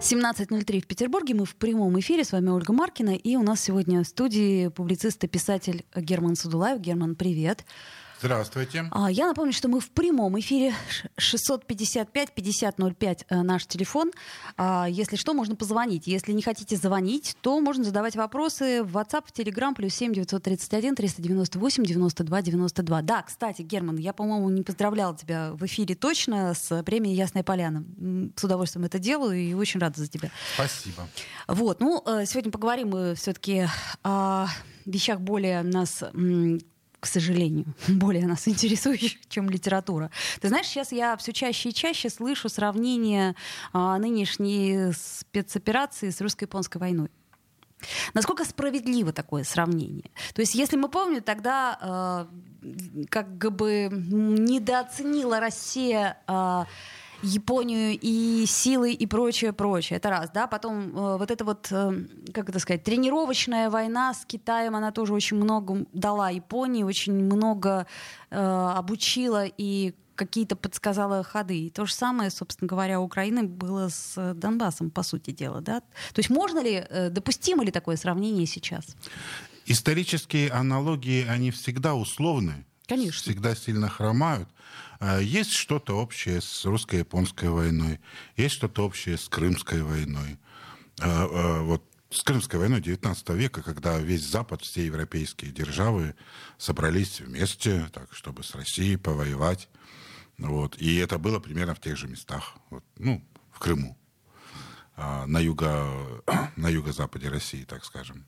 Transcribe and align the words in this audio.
17.03 0.00 0.80
в 0.80 0.86
Петербурге. 0.86 1.34
Мы 1.34 1.44
в 1.44 1.56
прямом 1.56 1.98
эфире. 1.98 2.22
С 2.22 2.30
вами 2.30 2.50
Ольга 2.50 2.72
Маркина. 2.72 3.16
И 3.16 3.34
у 3.34 3.42
нас 3.42 3.60
сегодня 3.60 4.04
в 4.04 4.06
студии 4.06 4.68
публицист 4.68 5.24
и 5.24 5.26
писатель 5.26 5.84
Герман 5.96 6.36
Судулаев. 6.36 6.78
Герман, 6.78 7.16
привет. 7.16 7.64
Здравствуйте. 8.20 8.86
А, 8.90 9.08
я 9.10 9.28
напомню, 9.28 9.52
что 9.52 9.68
мы 9.68 9.78
в 9.78 9.90
прямом 9.90 10.36
эфире 10.40 10.74
655-5005 11.18 13.26
э, 13.28 13.42
наш 13.42 13.64
телефон. 13.66 14.10
А, 14.56 14.88
если 14.90 15.14
что, 15.14 15.34
можно 15.34 15.54
позвонить. 15.54 16.08
Если 16.08 16.32
не 16.32 16.42
хотите 16.42 16.76
звонить, 16.76 17.36
то 17.42 17.60
можно 17.60 17.84
задавать 17.84 18.16
вопросы 18.16 18.82
в 18.82 18.96
WhatsApp, 18.96 19.26
в 19.26 19.32
Telegram, 19.32 19.72
плюс 19.72 19.94
7 19.94 20.14
931 20.14 20.96
398 20.96 21.84
92 21.84 22.42
92. 22.42 23.02
Да, 23.02 23.22
кстати, 23.22 23.62
Герман, 23.62 23.98
я, 23.98 24.12
по-моему, 24.12 24.50
не 24.50 24.62
поздравляла 24.62 25.16
тебя 25.16 25.52
в 25.52 25.64
эфире 25.66 25.94
точно 25.94 26.54
с 26.54 26.82
премией 26.82 27.14
«Ясная 27.14 27.44
поляна». 27.44 27.84
С 28.34 28.42
удовольствием 28.42 28.84
это 28.84 28.98
делаю 28.98 29.38
и 29.38 29.54
очень 29.54 29.78
рада 29.78 30.00
за 30.00 30.08
тебя. 30.08 30.32
Спасибо. 30.54 31.06
Вот, 31.46 31.80
ну, 31.80 32.02
э, 32.04 32.26
сегодня 32.26 32.50
поговорим 32.50 32.88
мы 32.88 33.14
все-таки 33.14 33.68
о 34.02 34.48
вещах 34.86 35.20
более 35.20 35.62
нас 35.62 36.02
к 37.00 37.06
сожалению, 37.06 37.66
более 37.88 38.26
нас 38.26 38.48
интересующих, 38.48 39.26
чем 39.28 39.48
литература. 39.50 40.10
Ты 40.40 40.48
знаешь, 40.48 40.66
сейчас 40.66 40.92
я 40.92 41.16
все 41.16 41.32
чаще 41.32 41.70
и 41.70 41.74
чаще 41.74 42.10
слышу 42.10 42.48
сравнение 42.48 43.34
а, 43.72 43.98
нынешней 43.98 44.92
спецоперации 44.92 46.10
с 46.10 46.20
русско-японской 46.20 46.78
войной. 46.78 47.10
Насколько 48.14 48.44
справедливо 48.44 49.12
такое 49.12 49.44
сравнение? 49.44 50.10
То 50.34 50.40
есть, 50.40 50.54
если 50.54 50.76
мы 50.76 50.88
помним, 50.88 51.22
тогда 51.22 52.26
э, 52.62 53.06
как 53.08 53.38
бы 53.38 53.88
недооценила 53.90 55.38
Россия 55.38 56.18
э, 56.26 56.64
Японию 57.22 57.98
и 58.00 58.44
силы 58.46 58.92
и 58.92 59.06
прочее, 59.06 59.52
прочее. 59.52 59.96
Это 59.96 60.10
раз, 60.10 60.30
да. 60.30 60.46
Потом 60.46 60.96
э, 60.96 61.16
вот 61.18 61.30
эта 61.30 61.44
вот, 61.44 61.66
э, 61.70 62.04
как 62.32 62.48
это 62.48 62.58
сказать, 62.58 62.84
тренировочная 62.84 63.70
война 63.70 64.14
с 64.14 64.24
Китаем, 64.24 64.76
она 64.76 64.92
тоже 64.92 65.12
очень 65.14 65.36
много 65.36 65.84
дала 65.92 66.30
Японии, 66.30 66.84
очень 66.84 67.14
много 67.14 67.86
э, 68.30 68.36
обучила 68.38 69.44
и 69.46 69.94
какие-то 70.18 70.56
подсказала 70.56 71.22
ходы. 71.22 71.58
И 71.58 71.70
то 71.70 71.86
же 71.86 71.94
самое, 71.94 72.30
собственно 72.30 72.68
говоря, 72.68 73.00
у 73.00 73.04
Украины 73.04 73.44
было 73.44 73.88
с 73.88 74.34
Донбассом, 74.34 74.90
по 74.90 75.02
сути 75.02 75.30
дела, 75.30 75.60
да. 75.60 75.80
То 75.80 76.18
есть 76.18 76.28
можно 76.28 76.60
ли, 76.60 76.84
э, 76.88 77.08
допустимо 77.10 77.64
ли 77.64 77.70
такое 77.70 77.96
сравнение 77.96 78.46
сейчас? 78.46 78.96
Исторические 79.66 80.50
аналогии, 80.50 81.26
они 81.26 81.50
всегда 81.50 81.94
условны. 81.94 82.64
Конечно. 82.86 83.20
Всегда 83.20 83.54
сильно 83.54 83.88
хромают. 83.88 84.48
А, 85.00 85.18
есть 85.20 85.52
что-то 85.52 85.96
общее 85.96 86.40
с 86.40 86.64
русско-японской 86.64 87.48
войной, 87.48 88.00
есть 88.36 88.54
что-то 88.54 88.84
общее 88.84 89.16
с 89.16 89.28
Крымской 89.28 89.82
войной. 89.82 90.38
А, 91.00 91.28
а, 91.30 91.62
вот 91.62 91.84
с 92.10 92.22
Крымской 92.22 92.58
войной 92.58 92.80
XIX 92.80 93.36
века, 93.36 93.62
когда 93.62 93.98
весь 93.98 94.22
Запад, 94.22 94.62
все 94.62 94.86
европейские 94.86 95.52
державы 95.52 96.14
собрались 96.56 97.20
вместе, 97.20 97.88
так, 97.92 98.12
чтобы 98.12 98.42
с 98.42 98.54
Россией 98.54 98.96
повоевать. 98.96 99.68
Вот. 100.38 100.76
И 100.78 100.96
это 100.96 101.18
было 101.18 101.38
примерно 101.38 101.74
в 101.74 101.80
тех 101.80 101.96
же 101.96 102.08
местах. 102.08 102.54
Вот, 102.70 102.84
ну, 102.96 103.22
в 103.52 103.58
Крыму. 103.58 103.96
На, 104.96 105.38
юго, 105.38 105.86
на 106.56 106.68
юго-западе 106.68 107.28
России, 107.28 107.64
так 107.64 107.84
скажем. 107.84 108.26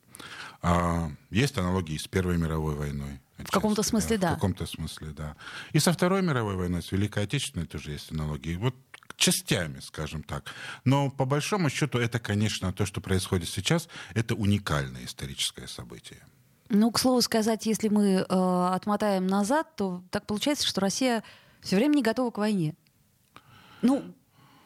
Есть 1.31 1.57
аналогии 1.57 1.97
с 1.97 2.07
Первой 2.07 2.37
мировой 2.37 2.75
войной. 2.75 3.21
В 3.45 3.51
каком-то 3.51 3.83
смысле, 3.83 4.19
да. 4.19 4.33
В 4.33 4.35
каком-то 4.35 4.67
смысле, 4.67 5.09
да. 5.09 5.37
И 5.73 5.79
со 5.79 5.93
Второй 5.93 6.23
мировой 6.23 6.57
войной, 6.57 6.83
с 6.83 6.93
Великой 6.93 7.25
Отечественной 7.25 7.67
тоже 7.67 7.93
есть 7.93 8.13
аналогии. 8.13 8.57
Вот 8.57 8.75
частями, 9.17 9.81
скажем 9.81 10.23
так. 10.23 10.45
Но 10.85 11.11
по 11.11 11.25
большому 11.25 11.69
счету 11.71 11.99
это, 11.99 12.19
конечно, 12.19 12.73
то, 12.73 12.87
что 12.87 13.01
происходит 13.01 13.49
сейчас, 13.49 13.89
это 14.15 14.35
уникальное 14.35 15.05
историческое 15.05 15.69
событие. 15.69 16.21
Ну, 16.71 16.91
к 16.91 16.99
слову 16.99 17.21
сказать, 17.21 17.67
если 17.67 17.89
мы 17.89 18.05
э, 18.07 18.25
отмотаем 18.75 19.27
назад, 19.27 19.75
то 19.77 20.03
так 20.11 20.27
получается, 20.27 20.67
что 20.67 20.81
Россия 20.81 21.23
все 21.61 21.77
время 21.77 21.97
не 21.97 22.03
готова 22.03 22.31
к 22.31 22.39
войне. 22.39 22.75
Ну, 23.83 24.15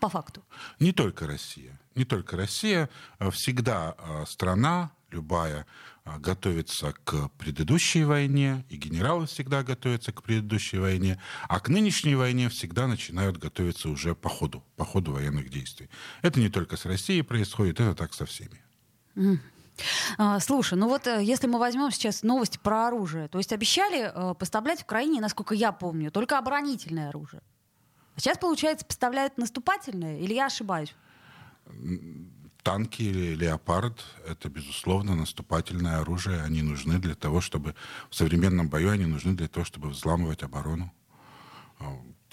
по 0.00 0.08
факту. 0.08 0.44
Не 0.78 0.92
только 0.92 1.26
Россия. 1.26 1.80
Не 1.94 2.04
только 2.04 2.36
Россия. 2.36 2.90
Всегда 3.32 3.94
э, 3.98 4.24
страна, 4.28 4.92
любая, 5.10 5.66
готовится 6.04 6.92
к 7.04 7.30
предыдущей 7.38 8.04
войне, 8.04 8.64
и 8.68 8.76
генералы 8.76 9.26
всегда 9.26 9.62
готовятся 9.62 10.12
к 10.12 10.22
предыдущей 10.22 10.78
войне, 10.78 11.20
а 11.48 11.60
к 11.60 11.68
нынешней 11.68 12.14
войне 12.14 12.48
всегда 12.48 12.86
начинают 12.86 13.38
готовиться 13.38 13.88
уже 13.88 14.14
по 14.14 14.28
ходу, 14.28 14.62
по 14.76 14.84
ходу 14.84 15.12
военных 15.12 15.48
действий. 15.48 15.88
Это 16.22 16.40
не 16.40 16.50
только 16.50 16.76
с 16.76 16.84
Россией 16.84 17.22
происходит, 17.22 17.80
это 17.80 17.94
так 17.94 18.12
со 18.12 18.26
всеми. 18.26 18.62
А, 20.18 20.38
слушай, 20.40 20.78
ну 20.78 20.88
вот 20.88 21.06
э, 21.08 21.22
если 21.22 21.48
мы 21.48 21.58
возьмем 21.58 21.90
сейчас 21.90 22.22
новости 22.22 22.58
про 22.62 22.86
оружие, 22.86 23.26
то 23.26 23.38
есть 23.38 23.52
обещали 23.52 24.12
э, 24.14 24.34
поставлять 24.34 24.80
в 24.80 24.84
Украине, 24.84 25.20
насколько 25.20 25.54
я 25.54 25.72
помню, 25.72 26.12
только 26.12 26.38
оборонительное 26.38 27.08
оружие. 27.08 27.42
А 28.14 28.20
сейчас, 28.20 28.38
получается, 28.38 28.86
поставляют 28.86 29.36
наступательное, 29.36 30.18
или 30.18 30.34
я 30.34 30.46
ошибаюсь? 30.46 30.94
Танки 32.64 33.02
или 33.02 33.36
леопард— 33.36 34.04
это, 34.26 34.48
безусловно, 34.48 35.14
наступательное 35.14 36.00
оружие. 36.00 36.42
Они 36.42 36.62
нужны 36.62 36.98
для 36.98 37.14
того, 37.14 37.40
чтобы... 37.40 37.74
В 38.10 38.14
современном 38.16 38.68
бою 38.68 38.90
они 38.90 39.06
нужны 39.06 39.34
для 39.36 39.48
того, 39.48 39.64
чтобы 39.64 39.90
взламывать 39.90 40.42
оборону. 40.42 40.92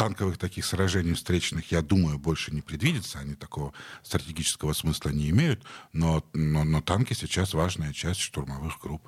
Танковых 0.01 0.39
таких 0.39 0.65
сражений 0.65 1.13
встречных, 1.13 1.71
я 1.71 1.83
думаю, 1.83 2.17
больше 2.17 2.51
не 2.51 2.61
предвидится. 2.61 3.19
Они 3.19 3.35
такого 3.35 3.71
стратегического 4.01 4.73
смысла 4.73 5.09
не 5.09 5.29
имеют. 5.29 5.63
Но, 5.93 6.23
но, 6.33 6.63
но 6.63 6.81
танки 6.81 7.13
сейчас 7.13 7.53
важная 7.53 7.93
часть 7.93 8.19
штурмовых 8.21 8.79
групп. 8.81 9.07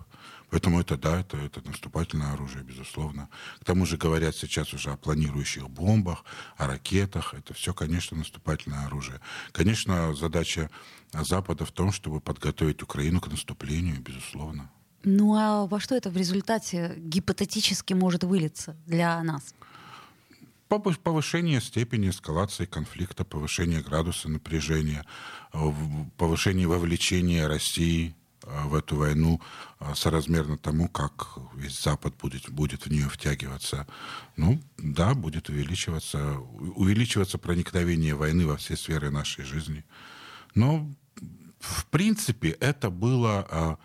Поэтому 0.51 0.79
это 0.79 0.95
да, 0.95 1.21
это, 1.21 1.37
это 1.37 1.67
наступательное 1.67 2.33
оружие, 2.33 2.63
безусловно. 2.63 3.27
К 3.59 3.65
тому 3.65 3.87
же 3.87 3.97
говорят 3.97 4.35
сейчас 4.35 4.71
уже 4.71 4.91
о 4.91 4.97
планирующих 4.97 5.67
бомбах, 5.67 6.25
о 6.57 6.67
ракетах. 6.67 7.33
Это 7.33 7.55
все, 7.55 7.73
конечно, 7.73 8.15
наступательное 8.15 8.85
оружие. 8.85 9.19
Конечно, 9.51 10.13
задача 10.13 10.69
Запада 11.11 11.65
в 11.65 11.71
том, 11.71 11.91
чтобы 11.91 12.19
подготовить 12.19 12.83
Украину 12.83 13.19
к 13.19 13.29
наступлению, 13.29 13.99
безусловно. 13.99 14.69
Ну 15.03 15.33
а 15.35 15.65
во 15.65 15.79
что 15.79 15.95
это 15.95 16.11
в 16.11 16.17
результате 16.17 16.93
гипотетически 16.97 17.95
может 17.95 18.23
вылиться 18.23 18.77
для 18.85 19.23
нас? 19.23 19.55
Повышение 20.79 21.61
степени 21.61 22.09
эскалации 22.09 22.65
конфликта, 22.65 23.25
повышение 23.25 23.81
градуса 23.81 24.29
напряжения, 24.29 25.05
повышение 26.17 26.67
вовлечения 26.67 27.47
России 27.47 28.15
Э, 28.45 28.67
в 28.67 28.75
эту 28.75 28.97
войну 28.97 29.41
э, 29.79 29.93
соразмерно 29.95 30.57
тому, 30.57 30.89
как 30.89 31.37
весь 31.55 31.81
Запад 31.81 32.15
будет, 32.17 32.49
будет 32.49 32.85
в 32.85 32.91
нее 32.91 33.07
втягиваться. 33.09 33.87
Ну, 34.35 34.61
да, 34.77 35.13
будет 35.13 35.49
увеличиваться, 35.49 36.37
увеличиваться 36.75 37.37
проникновение 37.37 38.15
войны 38.15 38.45
во 38.45 38.57
все 38.57 38.75
сферы 38.75 39.11
нашей 39.11 39.45
жизни. 39.45 39.85
Но, 40.55 40.89
в 41.59 41.85
принципе, 41.85 42.49
это 42.49 42.89
было, 42.89 43.79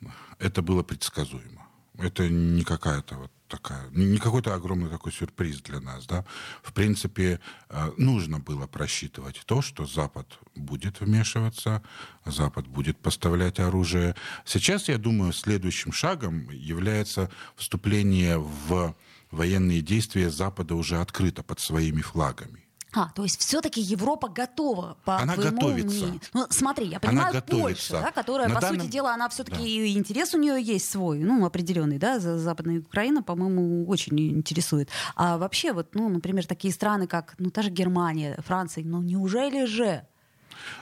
э, 0.00 0.08
это 0.38 0.62
было 0.62 0.82
предсказуемо. 0.82 1.66
Это 1.98 2.28
не 2.28 2.64
какая-то 2.64 3.16
вот 3.16 3.32
такая, 3.50 3.90
не 3.90 4.18
какой-то 4.18 4.54
огромный 4.54 4.88
такой 4.88 5.12
сюрприз 5.12 5.60
для 5.62 5.80
нас, 5.80 6.06
да. 6.06 6.24
В 6.62 6.72
принципе, 6.72 7.40
э, 7.68 7.92
нужно 7.98 8.38
было 8.38 8.66
просчитывать 8.66 9.42
то, 9.44 9.60
что 9.60 9.84
Запад 9.84 10.38
будет 10.54 11.00
вмешиваться, 11.00 11.82
Запад 12.24 12.66
будет 12.66 12.98
поставлять 12.98 13.58
оружие. 13.60 14.14
Сейчас, 14.44 14.88
я 14.88 14.96
думаю, 14.96 15.32
следующим 15.32 15.92
шагом 15.92 16.48
является 16.50 17.30
вступление 17.56 18.38
в 18.38 18.94
военные 19.30 19.82
действия 19.82 20.30
Запада 20.30 20.74
уже 20.74 21.00
открыто 21.00 21.42
под 21.42 21.60
своими 21.60 22.00
флагами. 22.00 22.69
А, 22.92 23.10
то 23.10 23.22
есть 23.22 23.38
все-таки 23.40 23.80
Европа 23.80 24.28
готова, 24.28 24.96
по 25.04 25.18
она 25.18 25.34
твоему 25.34 25.56
готовится. 25.56 25.96
мнению. 25.96 26.20
Ну, 26.34 26.46
смотри, 26.50 26.88
я 26.88 26.98
понимаю 26.98 27.42
Польшу, 27.42 27.92
да, 27.92 28.10
которая, 28.10 28.48
На 28.48 28.56
по 28.56 28.60
данном... 28.60 28.80
сути 28.80 28.90
дела, 28.90 29.14
она 29.14 29.28
все-таки 29.28 29.58
да. 29.58 29.64
и 29.64 29.96
интерес 29.96 30.34
у 30.34 30.38
нее 30.38 30.60
есть 30.60 30.90
свой, 30.90 31.18
ну, 31.18 31.44
определенный, 31.44 31.98
да, 31.98 32.18
Западная 32.18 32.80
Украина, 32.80 33.22
по-моему, 33.22 33.86
очень 33.88 34.18
интересует. 34.18 34.88
А 35.14 35.38
вообще, 35.38 35.72
вот, 35.72 35.94
ну, 35.94 36.08
например, 36.08 36.46
такие 36.46 36.74
страны, 36.74 37.06
как, 37.06 37.34
ну, 37.38 37.50
та 37.50 37.62
же 37.62 37.70
Германия, 37.70 38.36
Франция, 38.44 38.84
ну, 38.84 39.02
неужели 39.02 39.66
же 39.66 40.04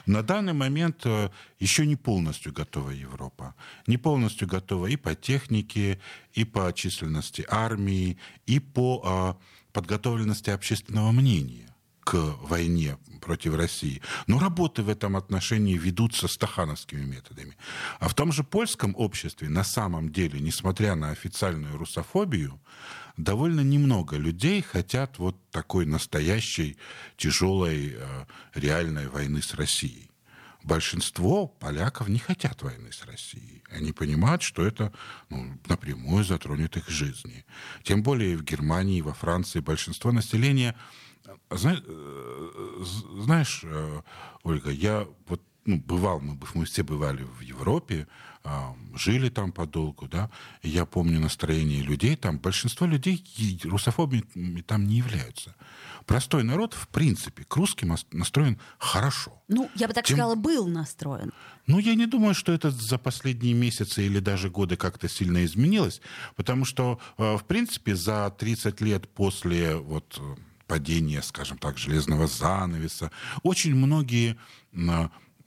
На 0.05 0.23
данный 0.23 0.53
момент 0.53 1.05
э, 1.05 1.29
еще 1.59 1.85
не 1.85 1.95
полностью 1.95 2.51
готова 2.51 2.89
Европа. 2.89 3.53
Не 3.87 3.97
полностью 3.97 4.47
готова 4.47 4.87
и 4.87 4.97
по 4.97 5.15
технике, 5.15 5.99
и 6.33 6.43
по 6.43 6.73
численности 6.73 7.45
армии, 7.49 8.17
и 8.45 8.59
по 8.59 9.01
а, 9.05 9.37
подготовленности 9.71 10.49
общественного 10.49 11.11
мнения 11.11 11.68
к 12.09 12.15
войне 12.41 12.97
против 13.21 13.55
России. 13.55 14.01
Но 14.25 14.39
работы 14.39 14.81
в 14.81 14.89
этом 14.89 15.15
отношении 15.15 15.77
ведутся 15.77 16.27
стахановскими 16.27 17.05
методами. 17.05 17.55
А 17.99 18.07
в 18.07 18.15
том 18.15 18.31
же 18.31 18.43
польском 18.43 18.95
обществе 18.97 19.47
на 19.47 19.63
самом 19.63 20.11
деле, 20.11 20.39
несмотря 20.39 20.95
на 20.95 21.11
официальную 21.11 21.77
русофобию, 21.77 22.59
довольно 23.15 23.61
немного 23.61 24.17
людей 24.17 24.63
хотят 24.63 25.19
вот 25.19 25.35
такой 25.51 25.85
настоящей 25.85 26.77
тяжелой 27.15 27.93
э, 27.95 28.25
реальной 28.55 29.07
войны 29.07 29.43
с 29.43 29.53
Россией. 29.53 30.08
Большинство 30.69 31.47
поляков 31.47 32.07
не 32.09 32.19
хотят 32.19 32.61
войны 32.61 32.91
с 32.91 33.03
Россией. 33.03 33.63
Они 33.71 33.91
понимают, 33.91 34.43
что 34.43 34.63
это 34.63 34.93
ну, 35.29 35.59
напрямую 35.67 36.23
затронет 36.23 36.77
их 36.77 36.87
жизни. 36.87 37.43
Тем 37.83 38.03
более 38.03 38.37
в 38.37 38.43
Германии, 38.43 39.01
во 39.01 39.13
Франции 39.13 39.61
большинство 39.61 40.11
населения 40.11 40.75
знаешь, 41.49 41.83
э, 41.85 42.83
знаешь, 43.23 43.61
э, 43.63 44.01
Ольга, 44.43 44.71
я 44.71 45.07
вот 45.27 45.41
ну, 45.69 45.77
бывал, 45.77 46.19
мы, 46.19 46.37
мы 46.55 46.65
все 46.65 46.83
бывали 46.83 47.23
в 47.23 47.41
Европе, 47.41 48.07
а, 48.43 48.75
жили 48.95 49.29
там 49.29 49.51
подолгу, 49.51 50.07
да, 50.07 50.29
и 50.63 50.69
я 50.69 50.85
помню 50.85 51.19
настроение 51.19 51.83
людей 51.83 52.15
там, 52.15 52.39
большинство 52.39 52.87
людей 52.87 53.23
русофобами 53.63 54.61
там 54.61 54.87
не 54.87 54.97
являются. 54.97 55.55
Простой 56.05 56.43
народ, 56.43 56.73
в 56.73 56.87
принципе, 56.87 57.43
к 57.43 57.55
русским 57.55 57.95
настроен 58.11 58.57
хорошо. 58.79 59.31
Ну, 59.47 59.69
я 59.75 59.87
бы 59.87 59.93
так 59.93 60.05
Тем... 60.05 60.17
сказала, 60.17 60.35
был 60.35 60.67
настроен. 60.67 61.31
Ну, 61.67 61.77
я 61.77 61.93
не 61.93 62.07
думаю, 62.07 62.33
что 62.33 62.51
это 62.51 62.71
за 62.71 62.97
последние 62.97 63.53
месяцы 63.53 64.05
или 64.05 64.19
даже 64.19 64.49
годы 64.49 64.75
как-то 64.75 65.07
сильно 65.07 65.45
изменилось, 65.45 66.01
потому 66.35 66.65
что, 66.65 66.99
э, 67.17 67.37
в 67.37 67.43
принципе, 67.43 67.95
за 67.95 68.33
30 68.35 68.81
лет 68.81 69.07
после 69.07 69.75
вот 69.75 70.19
падения, 70.65 71.21
скажем 71.21 71.57
так, 71.57 71.77
железного 71.77 72.27
занавеса. 72.27 73.11
Очень 73.43 73.75
многие 73.75 74.37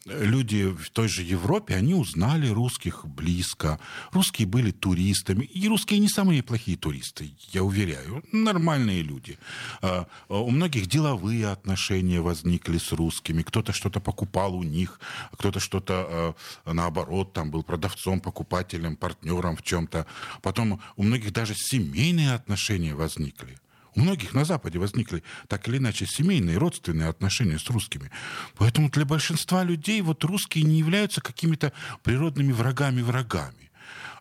люди 0.06 0.64
в 0.70 0.90
той 0.90 1.08
же 1.08 1.22
Европе, 1.22 1.74
они 1.74 1.94
узнали 1.94 2.48
русских 2.48 3.06
близко. 3.06 3.78
Русские 4.12 4.46
были 4.48 4.70
туристами. 4.70 5.44
И 5.44 5.68
русские 5.68 6.00
не 6.00 6.08
самые 6.08 6.42
плохие 6.42 6.76
туристы, 6.76 7.30
я 7.52 7.62
уверяю. 7.62 8.22
Нормальные 8.32 9.02
люди. 9.02 9.38
А, 9.80 10.06
у 10.28 10.50
многих 10.50 10.86
деловые 10.86 11.48
отношения 11.48 12.20
возникли 12.20 12.78
с 12.78 12.92
русскими. 12.92 13.42
Кто-то 13.42 13.72
что-то 13.72 14.00
покупал 14.00 14.54
у 14.54 14.62
них, 14.62 15.00
кто-то 15.32 15.60
что-то, 15.60 16.34
а, 16.64 16.72
наоборот, 16.72 17.32
там 17.32 17.50
был 17.50 17.62
продавцом, 17.62 18.20
покупателем, 18.20 18.96
партнером 18.96 19.56
в 19.56 19.62
чем-то. 19.62 20.06
Потом 20.42 20.80
у 20.96 21.02
многих 21.02 21.32
даже 21.32 21.54
семейные 21.54 22.34
отношения 22.34 22.94
возникли. 22.94 23.58
У 23.94 24.00
многих 24.00 24.34
на 24.34 24.44
Западе 24.44 24.78
возникли 24.78 25.22
так 25.48 25.68
или 25.68 25.76
иначе 25.76 26.06
семейные, 26.06 26.58
родственные 26.58 27.08
отношения 27.08 27.58
с 27.58 27.68
русскими. 27.70 28.10
Поэтому 28.56 28.90
для 28.90 29.04
большинства 29.04 29.64
людей 29.64 30.00
вот 30.00 30.24
русские 30.24 30.64
не 30.64 30.78
являются 30.78 31.20
какими-то 31.20 31.72
природными 32.02 32.52
врагами-врагами. 32.52 33.70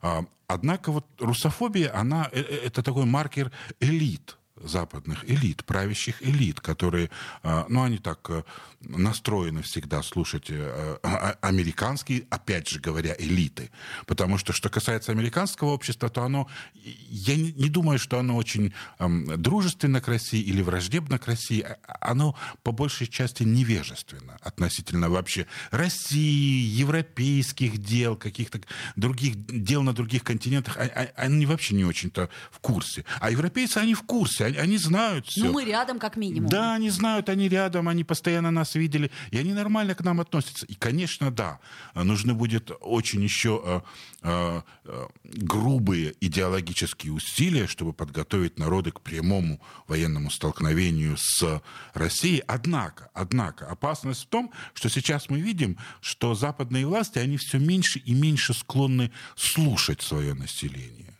А, 0.01 0.25
однако 0.47 0.91
вот 0.91 1.05
русофобия, 1.19 1.95
она, 1.95 2.27
э, 2.31 2.41
э, 2.41 2.65
это 2.65 2.83
такой 2.83 3.05
маркер 3.05 3.51
элит 3.79 4.37
западных 4.63 5.29
элит, 5.29 5.63
правящих 5.65 6.21
элит, 6.21 6.59
которые, 6.61 7.09
а, 7.43 7.65
ну, 7.69 7.83
они 7.83 7.97
так 7.97 8.29
э, 8.29 8.43
настроены 8.81 9.61
всегда 9.61 10.03
слушать 10.03 10.49
э, 10.49 10.97
а, 11.03 11.37
а, 11.41 11.47
американские, 11.47 12.25
опять 12.29 12.67
же 12.67 12.79
говоря, 12.79 13.15
элиты. 13.17 13.71
Потому 14.05 14.37
что, 14.37 14.53
что 14.53 14.69
касается 14.69 15.11
американского 15.11 15.69
общества, 15.69 16.09
то 16.09 16.23
оно, 16.23 16.47
я 16.73 17.35
не 17.35 17.69
думаю, 17.69 17.99
что 17.99 18.19
оно 18.19 18.35
очень 18.35 18.73
дружественно 18.99 20.01
к 20.01 20.07
России 20.07 20.41
или 20.41 20.61
враждебно 20.61 21.19
к 21.19 21.27
России. 21.27 21.65
Оно 21.99 22.35
по 22.63 22.71
большей 22.71 23.07
части 23.07 23.43
невежественно 23.43 24.37
относительно 24.41 25.09
вообще 25.09 25.47
России, 25.71 26.65
европейских 26.65 27.77
дел, 27.77 28.15
каких-то 28.15 28.61
других 28.95 29.35
дел 29.45 29.83
на 29.83 29.93
других 29.93 30.23
континентах. 30.23 30.77
Они 31.15 31.45
вообще 31.45 31.75
не 31.75 31.85
очень-то 31.85 32.29
в 32.51 32.59
курсе. 32.59 33.05
А 33.19 33.31
европейцы, 33.31 33.77
они 33.77 33.93
в 33.93 34.03
курсе 34.03 34.45
они, 34.57 34.77
знают 34.77 35.27
все. 35.27 35.45
Ну, 35.45 35.53
мы 35.53 35.65
рядом, 35.65 35.99
как 35.99 36.17
минимум. 36.17 36.49
Да, 36.49 36.73
они 36.73 36.89
знают, 36.89 37.29
они 37.29 37.49
рядом, 37.49 37.87
они 37.87 38.03
постоянно 38.03 38.51
нас 38.51 38.75
видели, 38.75 39.11
и 39.31 39.37
они 39.37 39.53
нормально 39.53 39.95
к 39.95 40.03
нам 40.03 40.19
относятся. 40.19 40.65
И, 40.65 40.73
конечно, 40.73 41.31
да, 41.31 41.59
нужны 41.93 42.33
будет 42.33 42.71
очень 42.81 43.21
еще 43.23 43.61
э, 43.63 43.81
э, 44.23 44.61
э, 44.85 45.07
грубые 45.23 46.13
идеологические 46.19 47.13
усилия, 47.13 47.67
чтобы 47.67 47.93
подготовить 47.93 48.59
народы 48.59 48.91
к 48.91 49.01
прямому 49.01 49.61
военному 49.87 50.29
столкновению 50.31 51.17
с 51.17 51.61
Россией. 51.93 52.43
Однако, 52.47 53.09
однако, 53.13 53.67
опасность 53.67 54.23
в 54.23 54.27
том, 54.27 54.51
что 54.73 54.89
сейчас 54.89 55.29
мы 55.29 55.39
видим, 55.39 55.77
что 56.01 56.35
западные 56.35 56.85
власти, 56.85 57.19
они 57.19 57.37
все 57.37 57.59
меньше 57.59 57.99
и 57.99 58.13
меньше 58.13 58.53
склонны 58.53 59.11
слушать 59.35 60.01
свое 60.01 60.33
население 60.33 61.15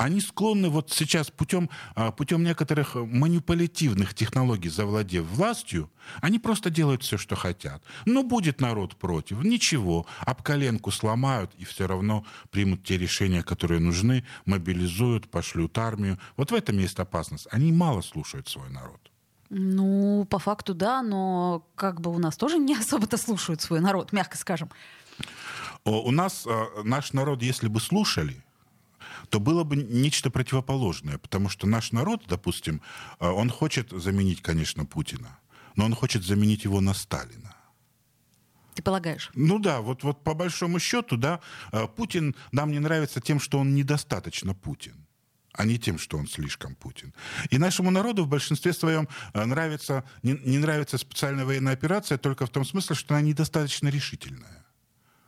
они 0.00 0.22
склонны 0.22 0.70
вот 0.70 0.90
сейчас 0.90 1.30
путем, 1.30 1.68
а, 1.94 2.10
путем 2.10 2.42
некоторых 2.42 2.94
манипулятивных 2.94 4.14
технологий, 4.14 4.70
завладев 4.70 5.26
властью, 5.26 5.90
они 6.22 6.38
просто 6.38 6.70
делают 6.70 7.02
все, 7.02 7.18
что 7.18 7.36
хотят. 7.36 7.82
Ну, 8.06 8.22
будет 8.22 8.62
народ 8.62 8.96
против, 8.96 9.44
ничего, 9.44 10.06
об 10.20 10.42
коленку 10.42 10.90
сломают 10.90 11.52
и 11.58 11.66
все 11.66 11.86
равно 11.86 12.24
примут 12.50 12.82
те 12.82 12.96
решения, 12.96 13.42
которые 13.42 13.78
нужны, 13.80 14.24
мобилизуют, 14.46 15.30
пошлют 15.30 15.76
армию. 15.76 16.18
Вот 16.38 16.50
в 16.50 16.54
этом 16.54 16.78
есть 16.78 16.98
опасность. 16.98 17.46
Они 17.50 17.70
мало 17.70 18.00
слушают 18.00 18.48
свой 18.48 18.70
народ. 18.70 19.10
Ну, 19.50 20.26
по 20.30 20.38
факту 20.38 20.72
да, 20.72 21.02
но 21.02 21.66
как 21.74 22.00
бы 22.00 22.10
у 22.10 22.18
нас 22.18 22.38
тоже 22.38 22.56
не 22.56 22.74
особо-то 22.74 23.18
слушают 23.18 23.60
свой 23.60 23.80
народ, 23.80 24.12
мягко 24.12 24.38
скажем. 24.38 24.70
У 25.84 26.10
нас 26.10 26.46
а, 26.46 26.82
наш 26.84 27.12
народ, 27.12 27.42
если 27.42 27.68
бы 27.68 27.80
слушали, 27.80 28.42
то 29.28 29.40
было 29.40 29.64
бы 29.64 29.76
нечто 29.76 30.30
противоположное, 30.30 31.18
потому 31.18 31.48
что 31.48 31.66
наш 31.66 31.92
народ, 31.92 32.24
допустим, 32.28 32.80
э, 33.18 33.28
он 33.28 33.50
хочет 33.50 33.90
заменить, 33.90 34.42
конечно, 34.42 34.84
Путина, 34.84 35.38
но 35.76 35.84
он 35.84 35.94
хочет 35.94 36.24
заменить 36.24 36.64
его 36.64 36.80
на 36.80 36.94
Сталина. 36.94 37.54
Ты 38.74 38.82
полагаешь? 38.82 39.30
Ну 39.34 39.58
да, 39.58 39.80
вот, 39.80 40.04
вот 40.04 40.22
по 40.24 40.34
большому 40.34 40.78
счету, 40.78 41.16
да, 41.16 41.40
э, 41.72 41.86
Путин 41.96 42.34
нам 42.52 42.70
не 42.70 42.78
нравится 42.78 43.20
тем, 43.20 43.40
что 43.40 43.58
он 43.58 43.74
недостаточно 43.74 44.54
Путин 44.54 45.06
а 45.52 45.64
не 45.64 45.78
тем, 45.78 45.98
что 45.98 46.16
он 46.16 46.26
слишком 46.26 46.74
Путин. 46.74 47.12
И 47.50 47.58
нашему 47.58 47.90
народу 47.90 48.24
в 48.24 48.28
большинстве 48.28 48.72
своем 48.72 49.08
э, 49.34 49.44
нравится, 49.44 50.04
не, 50.22 50.32
не 50.44 50.58
нравится 50.58 50.96
специальная 50.96 51.44
военная 51.44 51.72
операция 51.72 52.18
только 52.18 52.46
в 52.46 52.50
том 52.50 52.64
смысле, 52.64 52.96
что 52.96 53.14
она 53.14 53.22
недостаточно 53.22 53.88
решительная. 53.88 54.64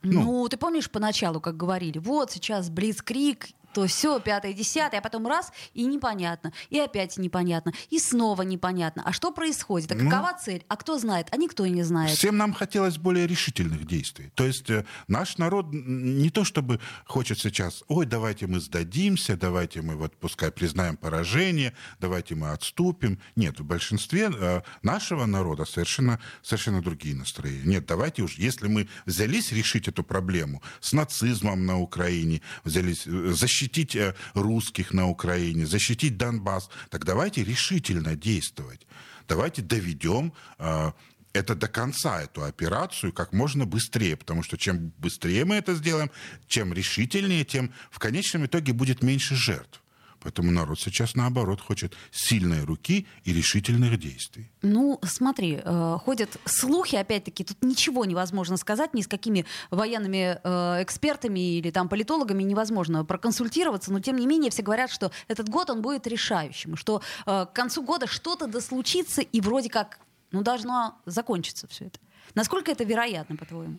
Ну, 0.03 0.23
ну, 0.23 0.49
ты 0.49 0.57
помнишь 0.57 0.91
поначалу, 0.91 1.41
как 1.41 1.57
говорили, 1.57 1.99
вот 1.99 2.31
сейчас 2.31 2.71
Блицкрик, 2.71 3.49
то 3.73 3.87
все, 3.87 4.21
пятое, 4.21 4.53
десятое, 4.53 5.01
а 5.01 5.03
потом 5.03 5.27
раз, 5.27 5.53
и 5.75 5.85
непонятно, 5.85 6.53
и 6.71 6.79
опять 6.79 7.17
непонятно, 7.17 7.73
и 7.91 7.99
снова 7.99 8.43
непонятно. 8.43 9.03
А 9.05 9.13
что 9.13 9.33
происходит? 9.33 9.93
А 9.93 9.95
какова 9.95 10.33
ну, 10.33 10.39
цель? 10.45 10.65
А 10.69 10.77
кто 10.77 10.99
знает? 10.99 11.29
А 11.31 11.37
никто 11.37 11.67
не 11.67 11.83
знает. 11.83 12.17
Всем 12.17 12.37
нам 12.37 12.53
хотелось 12.53 12.99
более 12.99 13.27
решительных 13.27 13.87
действий. 13.87 14.31
То 14.35 14.45
есть 14.47 14.71
э, 14.71 14.85
наш 15.09 15.39
народ 15.39 15.67
не 15.73 16.31
то 16.31 16.45
чтобы 16.45 16.81
хочет 17.07 17.39
сейчас, 17.39 17.83
ой, 17.89 18.07
давайте 18.07 18.47
мы 18.47 18.61
сдадимся, 18.61 19.37
давайте 19.37 19.83
мы 19.83 19.97
вот 19.97 20.17
пускай 20.17 20.53
признаем 20.53 20.97
поражение, 20.97 21.73
давайте 22.01 22.35
мы 22.35 22.51
отступим. 22.51 23.19
Нет, 23.37 23.61
в 23.61 23.65
большинстве 23.65 24.31
э, 24.33 24.63
нашего 24.83 25.27
народа 25.27 25.65
совершенно, 25.65 26.21
совершенно 26.43 26.83
другие 26.83 27.17
настроения. 27.17 27.65
Нет, 27.65 27.87
давайте 27.87 28.23
уж, 28.23 28.35
если 28.35 28.69
мы 28.69 28.89
взялись 29.07 29.53
решить 29.53 29.89
эту 29.89 30.03
проблему 30.03 30.63
с 30.81 30.93
нацизмом 30.93 31.67
на 31.67 31.79
Украине, 31.79 32.43
взялись 32.65 33.07
э, 33.07 33.33
защитить 33.33 33.62
защитить 33.63 33.97
э, 33.97 34.15
русских 34.35 34.93
на 34.93 35.09
Украине, 35.09 35.67
защитить 35.67 36.17
Донбасс, 36.17 36.69
так 36.91 37.05
давайте 37.05 37.45
решительно 37.45 38.17
действовать. 38.17 38.87
Давайте 39.29 39.63
доведем 39.63 40.33
э, 40.59 40.93
это 41.33 41.55
до 41.55 41.69
конца, 41.69 42.23
эту 42.23 42.43
операцию, 42.43 43.13
как 43.13 43.33
можно 43.33 43.65
быстрее, 43.65 44.17
потому 44.17 44.43
что 44.43 44.57
чем 44.57 44.93
быстрее 44.99 45.45
мы 45.45 45.57
это 45.57 45.75
сделаем, 45.75 46.11
чем 46.49 46.73
решительнее, 46.73 47.45
тем 47.45 47.71
в 47.91 47.99
конечном 47.99 48.47
итоге 48.47 48.73
будет 48.73 49.03
меньше 49.03 49.37
жертв. 49.37 49.82
Поэтому 50.23 50.51
народ 50.51 50.81
сейчас, 50.81 51.15
наоборот, 51.15 51.61
хочет 51.61 51.95
сильной 52.11 52.65
руки 52.65 53.07
и 53.25 53.33
решительных 53.33 53.99
действий. 53.99 54.51
Ну, 54.63 55.01
смотри, 55.03 55.61
э, 55.63 55.99
ходят 56.05 56.37
слухи, 56.45 56.97
опять-таки, 56.97 57.45
тут 57.45 57.63
ничего 57.63 58.05
невозможно 58.05 58.57
сказать, 58.57 58.95
ни 58.95 59.03
с 59.03 59.09
какими 59.09 59.45
военными 59.71 60.39
э, 60.43 60.83
экспертами 60.83 61.59
или 61.59 61.71
там 61.71 61.89
политологами 61.89 62.43
невозможно 62.43 63.05
проконсультироваться, 63.05 63.93
но 63.93 64.01
тем 64.01 64.17
не 64.17 64.27
менее 64.27 64.51
все 64.51 64.63
говорят, 64.63 64.91
что 64.91 65.11
этот 65.29 65.49
год 65.49 65.71
он 65.71 65.83
будет 65.83 66.07
решающим, 66.07 66.77
что 66.77 67.03
э, 67.27 67.47
к 67.47 67.53
концу 67.53 67.83
года 67.83 68.07
что-то 68.07 68.47
да 68.47 68.61
случится, 68.61 69.23
и 69.23 69.41
вроде 69.41 69.69
как, 69.69 69.99
ну, 70.31 70.43
должно 70.43 70.99
закончиться 71.07 71.67
все 71.67 71.87
это. 71.87 71.99
Насколько 72.35 72.71
это 72.71 72.85
вероятно, 72.85 73.37
по-твоему? 73.37 73.79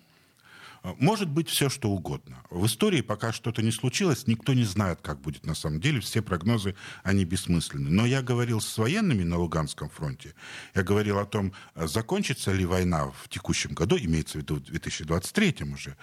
Может 0.83 1.29
быть 1.29 1.47
все, 1.47 1.69
что 1.69 1.89
угодно. 1.89 2.43
В 2.49 2.65
истории 2.65 3.01
пока 3.01 3.31
что-то 3.31 3.61
не 3.61 3.71
случилось, 3.71 4.27
никто 4.27 4.53
не 4.53 4.65
знает, 4.65 4.99
как 5.01 5.21
будет 5.21 5.45
на 5.45 5.55
самом 5.55 5.79
деле. 5.79 6.01
Все 6.01 6.21
прогнозы, 6.21 6.75
они 7.03 7.23
бессмысленны. 7.23 7.89
Но 7.89 8.05
я 8.05 8.21
говорил 8.21 8.59
с 8.59 8.77
военными 8.77 9.23
на 9.23 9.37
Луганском 9.37 9.89
фронте. 9.89 10.35
Я 10.75 10.83
говорил 10.83 11.19
о 11.19 11.25
том, 11.25 11.53
закончится 11.75 12.51
ли 12.51 12.65
война 12.65 13.11
в 13.11 13.29
текущем 13.29 13.73
году, 13.73 13.97
имеется 13.97 14.39
в 14.39 14.41
виду 14.41 14.55
в 14.55 14.63
2023 14.63 15.71
уже. 15.73 15.95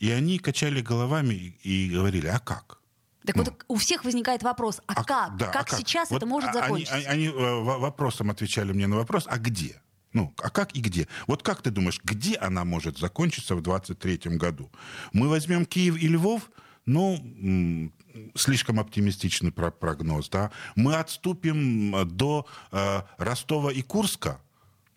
И 0.00 0.10
они 0.10 0.38
качали 0.38 0.80
головами 0.80 1.56
и 1.62 1.90
говорили, 1.90 2.26
а 2.26 2.40
как? 2.40 2.80
Так 3.24 3.36
ну, 3.36 3.44
вот 3.44 3.64
у 3.68 3.76
всех 3.76 4.04
возникает 4.04 4.42
вопрос, 4.42 4.82
а, 4.86 4.94
а 4.94 5.04
как? 5.04 5.36
Да, 5.36 5.46
как, 5.46 5.62
а 5.62 5.64
как 5.64 5.78
сейчас 5.78 6.10
вот 6.10 6.18
это 6.18 6.26
может 6.26 6.52
закончиться? 6.52 6.94
Они, 6.94 7.04
они, 7.06 7.28
они 7.28 7.38
э, 7.38 7.62
вопросом 7.62 8.30
отвечали 8.30 8.72
мне 8.72 8.86
на 8.86 8.96
вопрос, 8.96 9.24
а 9.26 9.38
где? 9.38 9.80
Ну, 10.14 10.32
а 10.38 10.48
как 10.48 10.74
и 10.76 10.80
где? 10.80 11.08
Вот 11.26 11.42
как 11.42 11.60
ты 11.60 11.70
думаешь, 11.70 12.00
где 12.02 12.36
она 12.36 12.64
может 12.64 12.98
закончиться 12.98 13.56
в 13.56 13.62
23 13.62 14.36
году? 14.38 14.70
Мы 15.12 15.28
возьмем 15.28 15.66
Киев 15.66 15.96
и 16.00 16.06
Львов, 16.06 16.50
ну, 16.86 17.90
слишком 18.36 18.78
оптимистичный 18.78 19.50
прогноз, 19.52 20.28
да? 20.28 20.52
Мы 20.76 20.94
отступим 20.94 21.96
э, 21.96 22.04
до 22.04 22.46
э, 22.70 23.02
Ростова 23.18 23.72
и 23.72 23.82
Курска? 23.82 24.40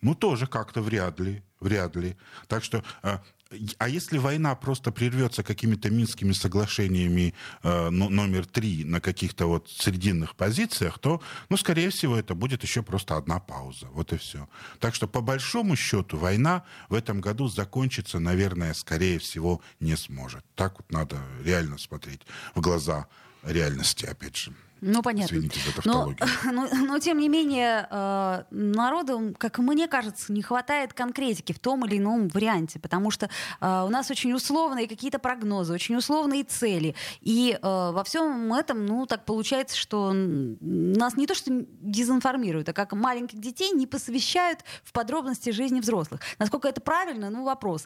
Ну, 0.02 0.14
тоже 0.14 0.46
как-то 0.46 0.84
вряд 0.84 1.20
ли, 1.20 1.42
вряд 1.60 1.96
ли. 1.96 2.16
Так 2.48 2.64
что 2.64 2.84
э, 3.02 3.18
а 3.77 3.89
если 3.89 4.18
война 4.18 4.56
просто 4.56 4.92
прервется 4.92 5.44
какими-то 5.44 5.89
минскими 5.89 6.34
соглашениями 6.34 7.34
э, 7.63 7.89
номер 7.89 8.46
три 8.46 8.84
на 8.84 9.00
каких-то 9.00 9.48
вот 9.48 9.70
срединных 9.70 10.36
позициях, 10.36 11.00
то, 11.00 11.22
ну, 11.50 11.58
скорее 11.58 11.89
всего, 11.89 12.18
это 12.18 12.36
будет 12.36 12.63
еще 12.63 12.84
просто 12.84 13.16
одна 13.16 13.39
пауза. 13.39 13.88
Вот 13.88 14.13
и 14.13 14.18
все. 14.18 14.50
Так 14.80 14.96
что, 14.96 15.08
по 15.08 15.22
большому 15.22 15.75
счету, 15.75 16.18
война 16.18 16.63
в 16.89 16.94
этом 16.94 17.22
году 17.22 17.48
закончиться, 17.48 18.20
наверное, 18.20 18.74
скорее 18.74 19.20
всего, 19.20 19.62
не 19.80 19.96
сможет. 19.96 20.44
Так 20.56 20.77
вот 20.77 20.92
надо 20.92 21.18
реально 21.44 21.77
смотреть 21.77 22.22
в 22.56 22.62
глаза 22.62 23.08
реальности, 23.44 24.06
опять 24.06 24.36
же. 24.36 24.54
Ну, 24.82 25.02
понятно. 25.02 25.36
Извините 25.36 25.60
за 25.60 25.76
тавтологию. 25.76 26.28
Но, 26.46 26.52
но, 26.52 26.68
но 26.86 27.00
тем 27.00 27.18
не 27.18 27.30
менее, 27.30 27.88
э, 27.90 28.44
народу, 28.52 29.34
как 29.38 29.58
мне 29.60 29.88
кажется, 29.88 30.32
не 30.32 30.42
хватает 30.42 30.94
конкретики 30.94 31.54
в 31.54 31.60
том 31.60 31.86
или 31.86 31.98
ином 31.98 32.28
варианте, 32.28 32.80
потому 32.80 33.12
что 33.12 33.30
э, 33.60 33.84
у 33.86 33.90
нас 33.90 34.12
очень 34.12 34.34
условные 34.34 34.88
какие-то 34.88 35.20
прогнозы, 35.20 35.74
очень 35.74 35.96
условные 35.96 36.44
цели. 36.44 36.96
И 37.22 37.58
э, 37.60 37.60
во 37.62 38.04
всем 38.04 38.54
этом, 38.54 38.86
ну, 38.86 39.06
так 39.06 39.26
получается, 39.26 39.76
что 39.76 40.12
нас 40.14 41.18
не 41.18 41.28
то 41.28 41.34
что 41.34 41.66
дезинформируют, 41.82 42.70
а 42.70 42.74
как 42.74 42.94
маленьких 42.94 43.40
детей 43.40 43.72
не 43.72 43.88
посвящают 43.88 44.60
в 44.84 44.92
подробности 44.92 45.50
жизни 45.50 45.80
взрослых. 45.80 46.22
Насколько 46.40 46.68
это 46.68 46.82
правильно, 46.82 47.30
ну, 47.30 47.44
вопрос. 47.44 47.86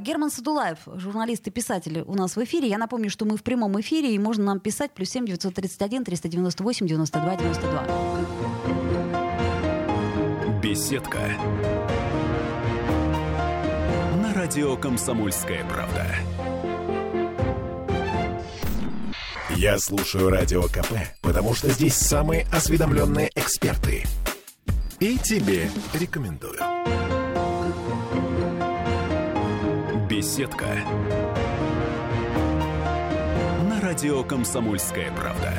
Герман 0.00 0.30
Садулаев, 0.30 0.78
журналист 0.86 1.46
и 1.46 1.50
писатель 1.50 2.02
у 2.06 2.14
нас 2.14 2.36
в 2.36 2.42
эфире. 2.44 2.68
Я 2.68 2.78
напомню, 2.78 3.10
что 3.10 3.24
мы 3.24 3.36
в 3.36 3.42
прямом 3.42 3.80
эфире, 3.80 4.14
и 4.14 4.18
можно 4.18 4.44
нам 4.44 4.60
писать 4.60 4.92
плюс 4.92 5.10
7 5.10 5.26
931 5.26 6.04
300 6.04 6.31
98 6.32 6.86
92 6.86 7.36
92. 7.36 7.86
Беседка. 10.62 11.18
На 14.22 14.32
радио 14.32 14.76
«Комсомольская 14.78 15.62
правда». 15.66 16.06
Я 19.56 19.78
слушаю 19.78 20.30
Радио 20.30 20.62
КП, 20.62 20.94
потому 21.20 21.52
что 21.54 21.68
здесь 21.68 21.96
самые 21.96 22.46
осведомленные 22.50 23.30
эксперты. 23.34 24.04
И 25.00 25.18
тебе 25.18 25.68
рекомендую. 25.92 26.58
Беседка. 30.08 30.78
На 33.68 33.82
радио 33.82 34.24
«Комсомольская 34.24 35.12
правда». 35.12 35.52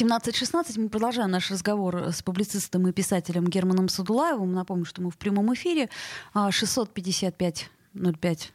17.16 0.00 0.80
мы 0.80 0.88
продолжаем 0.88 1.30
наш 1.30 1.50
разговор 1.50 2.08
с 2.10 2.22
публицистом 2.22 2.88
и 2.88 2.92
писателем 2.92 3.44
Германом 3.44 3.90
Садулаевым. 3.90 4.50
Напомню, 4.50 4.86
что 4.86 5.02
мы 5.02 5.10
в 5.10 5.18
прямом 5.18 5.52
эфире. 5.52 5.90
655 6.32 7.70
05 7.92 8.52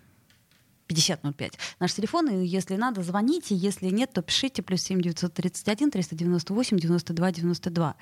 5005. 0.87 1.59
Наш 1.79 1.93
телефон, 1.93 2.29
и 2.29 2.47
если 2.47 2.75
надо, 2.77 3.03
звоните, 3.03 3.53
если 3.53 3.89
нет, 3.89 4.11
то 4.11 4.23
пишите, 4.23 4.63
плюс 4.63 4.81
7 4.81 4.99
931 5.01 5.91
398 5.91 6.79
92 6.79 7.31
92. 7.31 7.95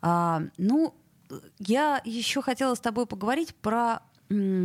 А, 0.00 0.42
ну, 0.56 0.94
я 1.58 2.00
еще 2.04 2.42
хотела 2.42 2.76
с 2.76 2.80
тобой 2.80 3.06
поговорить 3.06 3.56
про 3.56 4.02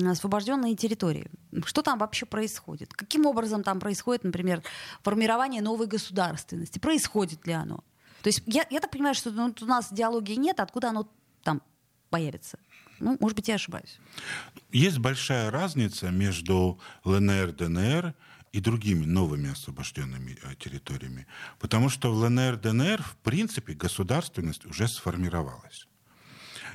освобожденные 0.07 0.75
территории. 0.75 1.31
Что 1.65 1.81
там 1.81 1.97
вообще 1.97 2.27
происходит? 2.27 2.93
Каким 2.93 3.25
образом 3.25 3.63
там 3.63 3.79
происходит, 3.79 4.23
например, 4.23 4.61
формирование 5.01 5.63
новой 5.63 5.87
государственности? 5.87 6.77
Происходит 6.77 7.47
ли 7.47 7.53
оно? 7.53 7.83
То 8.21 8.29
есть 8.29 8.43
я, 8.45 8.65
я 8.69 8.79
так 8.79 8.91
понимаю, 8.91 9.15
что 9.15 9.31
ну, 9.31 9.53
у 9.61 9.65
нас 9.65 9.91
диалогии 9.91 10.35
нет, 10.35 10.59
откуда 10.59 10.89
оно 10.89 11.09
там 11.43 11.61
появится? 12.09 12.59
Ну, 12.99 13.17
может 13.19 13.35
быть, 13.35 13.47
я 13.47 13.55
ошибаюсь. 13.55 13.99
Есть 14.71 14.97
большая 14.99 15.51
разница 15.51 16.09
между 16.09 16.79
ЛНР, 17.05 17.53
ДНР 17.53 18.13
и 18.51 18.59
другими 18.59 19.05
новыми 19.05 19.51
освобожденными 19.51 20.37
э, 20.41 20.55
территориями. 20.55 21.27
Потому 21.59 21.89
что 21.89 22.11
в 22.11 22.17
ЛНР, 22.17 22.57
ДНР, 22.57 23.01
в 23.01 23.15
принципе, 23.17 23.73
государственность 23.73 24.65
уже 24.65 24.87
сформировалась. 24.87 25.88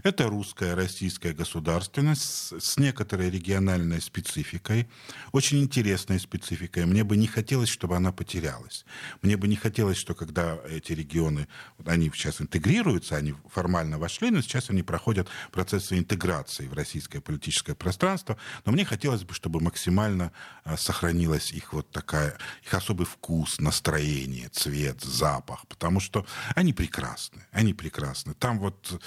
Это 0.05 0.29
русская, 0.29 0.75
российская 0.75 1.33
государственность 1.33 2.53
с 2.63 2.77
некоторой 2.77 3.31
региональной 3.31 4.03
спецификой, 4.03 4.87
очень 5.33 5.63
интересной 5.63 6.21
спецификой. 6.21 6.85
Мне 6.85 7.05
бы 7.05 7.17
не 7.17 7.27
хотелось, 7.27 7.71
чтобы 7.71 7.97
она 7.97 8.13
потерялась. 8.13 8.85
Мне 9.23 9.39
бы 9.39 9.49
не 9.49 9.57
хотелось, 9.57 9.97
что 9.97 10.15
когда 10.15 10.59
эти 10.69 10.93
регионы, 10.93 11.49
они 11.87 12.11
сейчас 12.13 12.43
интегрируются, 12.43 13.17
они 13.17 13.35
формально 13.49 13.99
вошли, 13.99 14.31
но 14.31 14.43
сейчас 14.43 14.69
они 14.69 14.83
проходят 14.83 15.27
процессы 15.51 15.97
интеграции 15.97 16.67
в 16.67 16.75
российское 16.75 17.23
политическое 17.23 17.75
пространство. 17.75 18.37
Но 18.67 18.73
мне 18.73 18.85
хотелось 18.85 19.25
бы, 19.25 19.33
чтобы 19.33 19.61
максимально 19.61 20.33
а, 20.65 20.77
сохранилась 20.77 21.51
их 21.51 21.73
вот 21.73 21.91
такая, 21.91 22.37
их 22.63 22.75
особый 22.75 23.07
вкус, 23.07 23.59
настроение, 23.59 24.51
цвет, 24.51 25.01
запах, 25.01 25.67
потому 25.67 25.99
что 25.99 26.27
они 26.55 26.75
прекрасны, 26.75 27.47
они 27.53 27.73
прекрасны. 27.73 28.35
Там 28.35 28.59
вот 28.59 29.01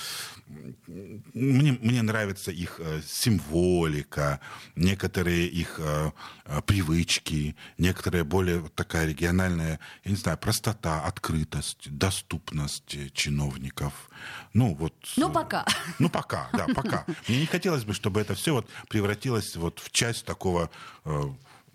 мне, 0.87 1.77
мне 1.81 2.01
нравится 2.01 2.51
их 2.51 2.79
э, 2.79 3.01
символика, 3.05 4.39
некоторые 4.75 5.47
их 5.47 5.79
э, 5.79 6.11
э, 6.45 6.61
привычки, 6.61 7.55
некоторая 7.77 8.23
более 8.23 8.61
такая 8.75 9.05
региональная, 9.05 9.79
я 10.05 10.11
не 10.11 10.17
знаю, 10.17 10.37
простота, 10.37 11.03
открытость, 11.03 11.89
доступность 11.91 13.13
чиновников. 13.13 14.09
Ну 14.53 14.75
вот. 14.75 14.93
Ну 15.17 15.29
пока. 15.29 15.65
Ну 15.99 16.09
пока, 16.09 16.49
да, 16.53 16.67
пока. 16.73 17.05
Мне 17.27 17.41
не 17.41 17.45
хотелось 17.45 17.83
бы, 17.83 17.93
чтобы 17.93 18.21
это 18.21 18.33
все 18.35 18.53
вот 18.53 18.69
превратилось 18.89 19.55
вот 19.55 19.79
в 19.79 19.91
часть 19.91 20.25
такого 20.25 20.69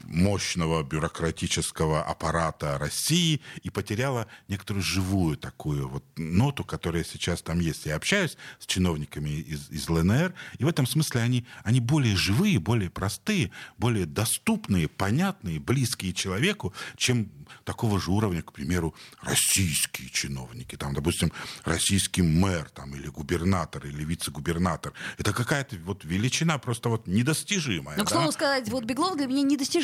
мощного 0.04 0.82
бюрократического 0.82 2.02
аппарата 2.02 2.78
России 2.78 3.40
и 3.62 3.70
потеряла 3.70 4.26
некоторую 4.48 4.82
живую 4.82 5.36
такую 5.36 5.88
вот 5.88 6.04
ноту, 6.16 6.64
которая 6.64 7.04
сейчас 7.04 7.42
там 7.42 7.60
есть. 7.60 7.86
Я 7.86 7.96
общаюсь 7.96 8.36
с 8.58 8.66
чиновниками 8.66 9.30
из, 9.30 9.70
из 9.70 9.88
ЛНР, 9.88 10.34
и 10.58 10.64
в 10.64 10.68
этом 10.68 10.86
смысле 10.86 11.22
они, 11.22 11.46
они 11.64 11.80
более 11.80 12.16
живые, 12.16 12.58
более 12.58 12.90
простые, 12.90 13.50
более 13.78 14.06
доступные, 14.06 14.88
понятные, 14.88 15.60
близкие 15.60 16.12
человеку, 16.12 16.72
чем 16.96 17.30
такого 17.64 18.00
же 18.00 18.10
уровня, 18.10 18.42
к 18.42 18.52
примеру, 18.52 18.94
российские 19.20 20.08
чиновники. 20.10 20.76
Там, 20.76 20.94
допустим, 20.94 21.32
российский 21.64 22.22
мэр 22.22 22.68
там, 22.70 22.94
или 22.94 23.08
губернатор, 23.08 23.86
или 23.86 24.04
вице-губернатор. 24.04 24.92
Это 25.18 25.32
какая-то 25.32 25.76
вот 25.84 26.04
величина 26.04 26.58
просто 26.58 26.88
вот 26.88 27.06
недостижимая. 27.06 27.96
Ну, 27.96 28.04
к 28.04 28.10
слову 28.10 28.32
сказать, 28.32 28.68
вот 28.68 28.84
Беглов 28.84 29.16
для 29.16 29.26
меня 29.26 29.42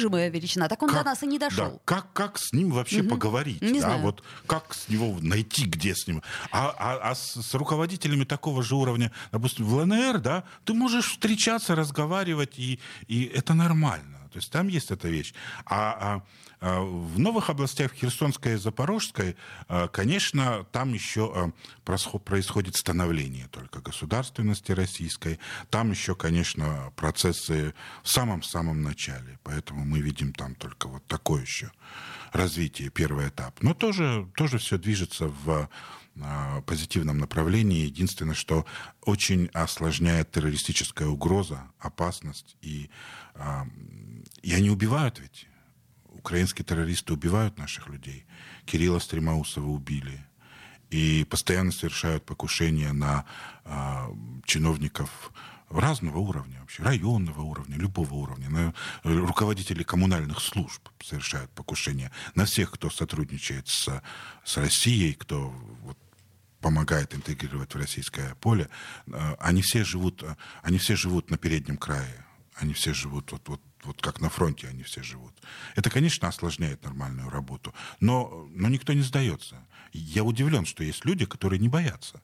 недостижимая 0.09 0.31
величина. 0.31 0.69
Так 0.69 0.83
он 0.83 0.89
как, 0.89 0.99
до 0.99 1.05
нас 1.05 1.23
и 1.23 1.27
не 1.27 1.39
дошел. 1.39 1.73
Да, 1.73 1.79
как, 1.85 2.13
как 2.13 2.39
с 2.39 2.53
ним 2.53 2.71
вообще 2.71 3.01
угу. 3.01 3.11
поговорить? 3.11 3.63
Не 3.63 3.81
да? 3.81 3.87
знаю. 3.87 4.03
Вот 4.03 4.23
как 4.47 4.75
с 4.75 4.89
него 4.89 5.17
найти, 5.21 5.65
где 5.65 5.95
с 5.95 6.07
ним? 6.07 6.23
А, 6.51 6.75
а, 6.79 7.11
а 7.11 7.15
с, 7.15 7.35
с 7.35 7.55
руководителями 7.55 8.25
такого 8.25 8.63
же 8.63 8.75
уровня, 8.75 9.13
допустим, 9.33 9.65
в 9.65 9.75
ЛНР, 9.75 10.19
да, 10.21 10.45
ты 10.65 10.75
можешь 10.75 11.11
встречаться, 11.13 11.75
разговаривать, 11.75 12.59
и, 12.59 12.81
и 13.07 13.25
это 13.25 13.55
нормально. 13.55 14.18
То 14.29 14.39
есть 14.39 14.51
там 14.51 14.69
есть 14.69 14.91
эта 14.91 15.09
вещь. 15.09 15.35
А, 15.65 15.97
а, 16.01 16.23
а 16.61 16.81
в 16.81 17.19
новых 17.19 17.51
областях, 17.51 17.93
Херсонской 17.93 18.55
и 18.55 18.57
Запорожской, 18.57 19.37
а, 19.69 19.89
конечно, 19.89 20.65
там 20.73 20.93
еще 20.93 21.33
а, 21.35 22.19
происходит 22.19 22.77
становление 22.77 23.49
только 23.49 23.81
государственности 23.81 24.73
российской. 24.73 25.39
Там 25.71 25.91
еще, 25.91 26.15
конечно, 26.15 26.93
процессы 26.97 27.75
в 28.03 28.09
самом-самом 28.09 28.83
начале. 28.83 29.39
Поэтому 29.43 29.85
мы 29.85 30.01
видим 30.01 30.33
там 30.33 30.55
только 30.55 30.89
вот 30.89 31.07
такой 31.07 31.43
еще 31.43 31.71
развития, 32.33 32.91
первый 32.91 33.29
этап. 33.29 33.63
Но 33.63 33.75
тоже, 33.75 34.29
тоже 34.37 34.59
все 34.59 34.79
движется 34.79 35.29
в 35.29 35.69
позитивном 36.67 37.19
направлении. 37.19 37.87
Единственное, 37.87 38.35
что 38.35 38.67
очень 39.03 39.47
осложняет 39.53 40.31
террористическая 40.31 41.09
угроза, 41.09 41.63
опасность. 41.79 42.57
И, 42.61 42.91
а, 43.35 43.67
и 44.43 44.53
они 44.55 44.71
убивают 44.71 45.19
ведь. 45.19 45.47
Украинские 46.05 46.65
террористы 46.65 47.13
убивают 47.13 47.59
наших 47.59 47.89
людей. 47.89 48.27
Кирилла 48.67 48.99
Стремаусова 48.99 49.67
убили. 49.67 50.25
И 50.91 51.27
постоянно 51.29 51.71
совершают 51.71 52.25
покушения 52.25 52.93
на 52.93 53.25
э, 53.65 54.07
чиновников 54.45 55.33
разного 55.71 56.19
уровня 56.19 56.61
вообще, 56.61 56.83
районного 56.83 57.43
уровня, 57.43 57.77
любого 57.77 58.15
уровня. 58.15 58.49
На 58.49 58.75
руководители 59.05 59.83
коммунальных 59.83 60.41
служб 60.41 60.89
совершают 61.03 61.51
покушения 61.51 62.11
на 62.35 62.47
всех, 62.47 62.71
кто 62.71 62.91
сотрудничает 62.91 63.69
с, 63.69 64.03
с 64.45 64.57
Россией, 64.57 65.15
кто 65.15 65.51
вот, 65.83 65.99
помогает 66.61 67.15
интегрировать 67.15 67.75
в 67.75 67.79
российское 67.79 68.35
поле. 68.37 68.69
Э, 69.07 69.37
они 69.39 69.63
все 69.63 69.85
живут, 69.85 70.23
э, 70.23 70.37
они 70.63 70.79
все 70.79 70.97
живут 70.97 71.31
на 71.31 71.39
переднем 71.39 71.77
крае. 71.77 72.25
Они 72.55 72.75
все 72.75 72.93
живут 72.93 73.31
вот, 73.33 73.49
вот, 73.49 73.61
вот 73.85 74.03
как 74.03 74.21
на 74.21 74.29
фронте 74.29 74.67
они 74.69 74.83
все 74.83 75.03
живут. 75.03 75.35
Это, 75.77 75.91
конечно, 75.91 76.27
осложняет 76.27 76.83
нормальную 76.83 77.31
работу, 77.31 77.73
но, 78.01 78.49
но 78.51 78.69
никто 78.69 78.93
не 78.93 79.03
сдается. 79.03 79.65
Я 79.93 80.25
удивлен, 80.25 80.67
что 80.67 80.83
есть 80.83 81.05
люди, 81.05 81.25
которые 81.25 81.61
не 81.61 81.69
боятся. 81.69 82.21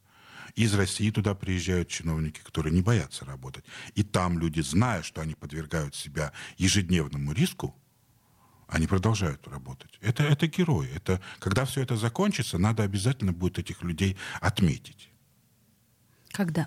Из 0.57 0.75
России 0.75 1.11
туда 1.11 1.35
приезжают 1.35 1.89
чиновники, 1.89 2.41
которые 2.41 2.73
не 2.73 2.83
боятся 2.83 3.25
работать. 3.25 3.65
И 3.95 4.03
там 4.03 4.39
люди, 4.39 4.61
зная, 4.61 5.03
что 5.03 5.21
они 5.21 5.35
подвергают 5.35 5.95
себя 5.95 6.33
ежедневному 6.59 7.33
риску, 7.33 7.77
они 8.69 8.87
продолжают 8.87 9.47
работать. 9.49 9.99
Это, 10.01 10.23
это 10.23 10.47
герои. 10.47 10.91
Это, 10.95 11.21
когда 11.39 11.65
все 11.65 11.83
это 11.83 11.97
закончится, 11.97 12.59
надо 12.59 12.83
обязательно 12.83 13.33
будет 13.33 13.59
этих 13.59 13.83
людей 13.83 14.17
отметить. 14.41 15.11
Когда? 16.31 16.67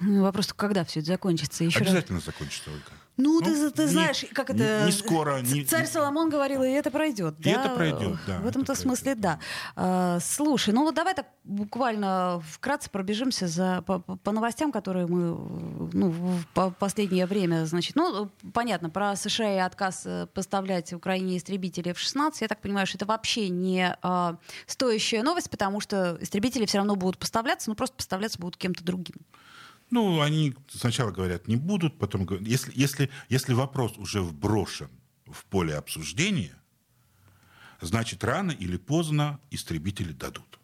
Вопрос, 0.00 0.52
когда 0.52 0.84
все 0.84 1.00
это 1.00 1.08
закончится? 1.08 1.64
Еще 1.64 1.78
Обязательно 1.80 2.18
раз... 2.18 2.26
закончится, 2.26 2.70
Ольга. 2.70 2.92
Ну, 3.18 3.40
ну 3.40 3.42
ты, 3.42 3.70
ты 3.70 3.86
знаешь, 3.88 4.24
как 4.32 4.50
это... 4.50 4.84
Не 4.86 4.92
скоро. 4.92 5.40
Не, 5.42 5.64
Царь 5.64 5.86
Соломон 5.86 6.30
говорил, 6.30 6.62
и 6.62 6.70
это 6.70 6.90
пройдет. 6.90 7.38
И 7.40 7.44
да? 7.44 7.50
это 7.50 7.68
пройдет, 7.74 8.16
да. 8.26 8.38
В 8.40 8.46
этом-то 8.46 8.74
смысле, 8.74 9.14
да. 9.14 9.38
А, 9.76 10.18
слушай, 10.20 10.72
ну 10.72 10.84
вот 10.84 10.94
давай 10.94 11.14
так 11.14 11.26
буквально 11.44 12.42
вкратце 12.48 12.88
пробежимся 12.88 13.48
за, 13.48 13.82
по, 13.82 13.98
по 13.98 14.32
новостям, 14.32 14.72
которые 14.72 15.06
мы 15.06 15.36
ну, 15.92 16.14
в 16.54 16.70
последнее 16.78 17.26
время, 17.26 17.66
значит, 17.66 17.96
ну, 17.96 18.30
понятно, 18.54 18.88
про 18.88 19.14
США 19.14 19.56
и 19.56 19.58
отказ 19.58 20.02
э, 20.06 20.26
поставлять 20.32 20.92
Украине 20.92 21.36
истребители 21.36 21.90
F-16, 21.90 22.36
я 22.40 22.48
так 22.48 22.60
понимаю, 22.60 22.86
что 22.86 22.96
это 22.96 23.06
вообще 23.06 23.48
не 23.48 23.96
а, 24.02 24.36
стоящая 24.66 25.22
новость, 25.22 25.50
потому 25.50 25.80
что 25.80 26.16
истребители 26.20 26.64
все 26.64 26.78
равно 26.78 26.96
будут 26.96 27.18
поставляться, 27.18 27.68
но 27.68 27.76
просто 27.76 27.96
поставляться 27.96 28.38
будут 28.38 28.56
кем-то 28.56 28.82
другим. 28.82 29.16
Ну, 29.92 30.22
они 30.22 30.54
сначала 30.70 31.10
говорят, 31.10 31.48
не 31.48 31.56
будут, 31.56 31.98
потом 31.98 32.24
говорят, 32.24 32.48
если, 32.48 32.72
если, 32.74 33.10
если 33.28 33.52
вопрос 33.52 33.98
уже 33.98 34.22
вброшен 34.22 34.88
в 35.26 35.44
поле 35.44 35.76
обсуждения, 35.76 36.56
значит, 37.82 38.24
рано 38.24 38.52
или 38.52 38.78
поздно 38.78 39.38
истребители 39.50 40.12
дадут. 40.12 40.58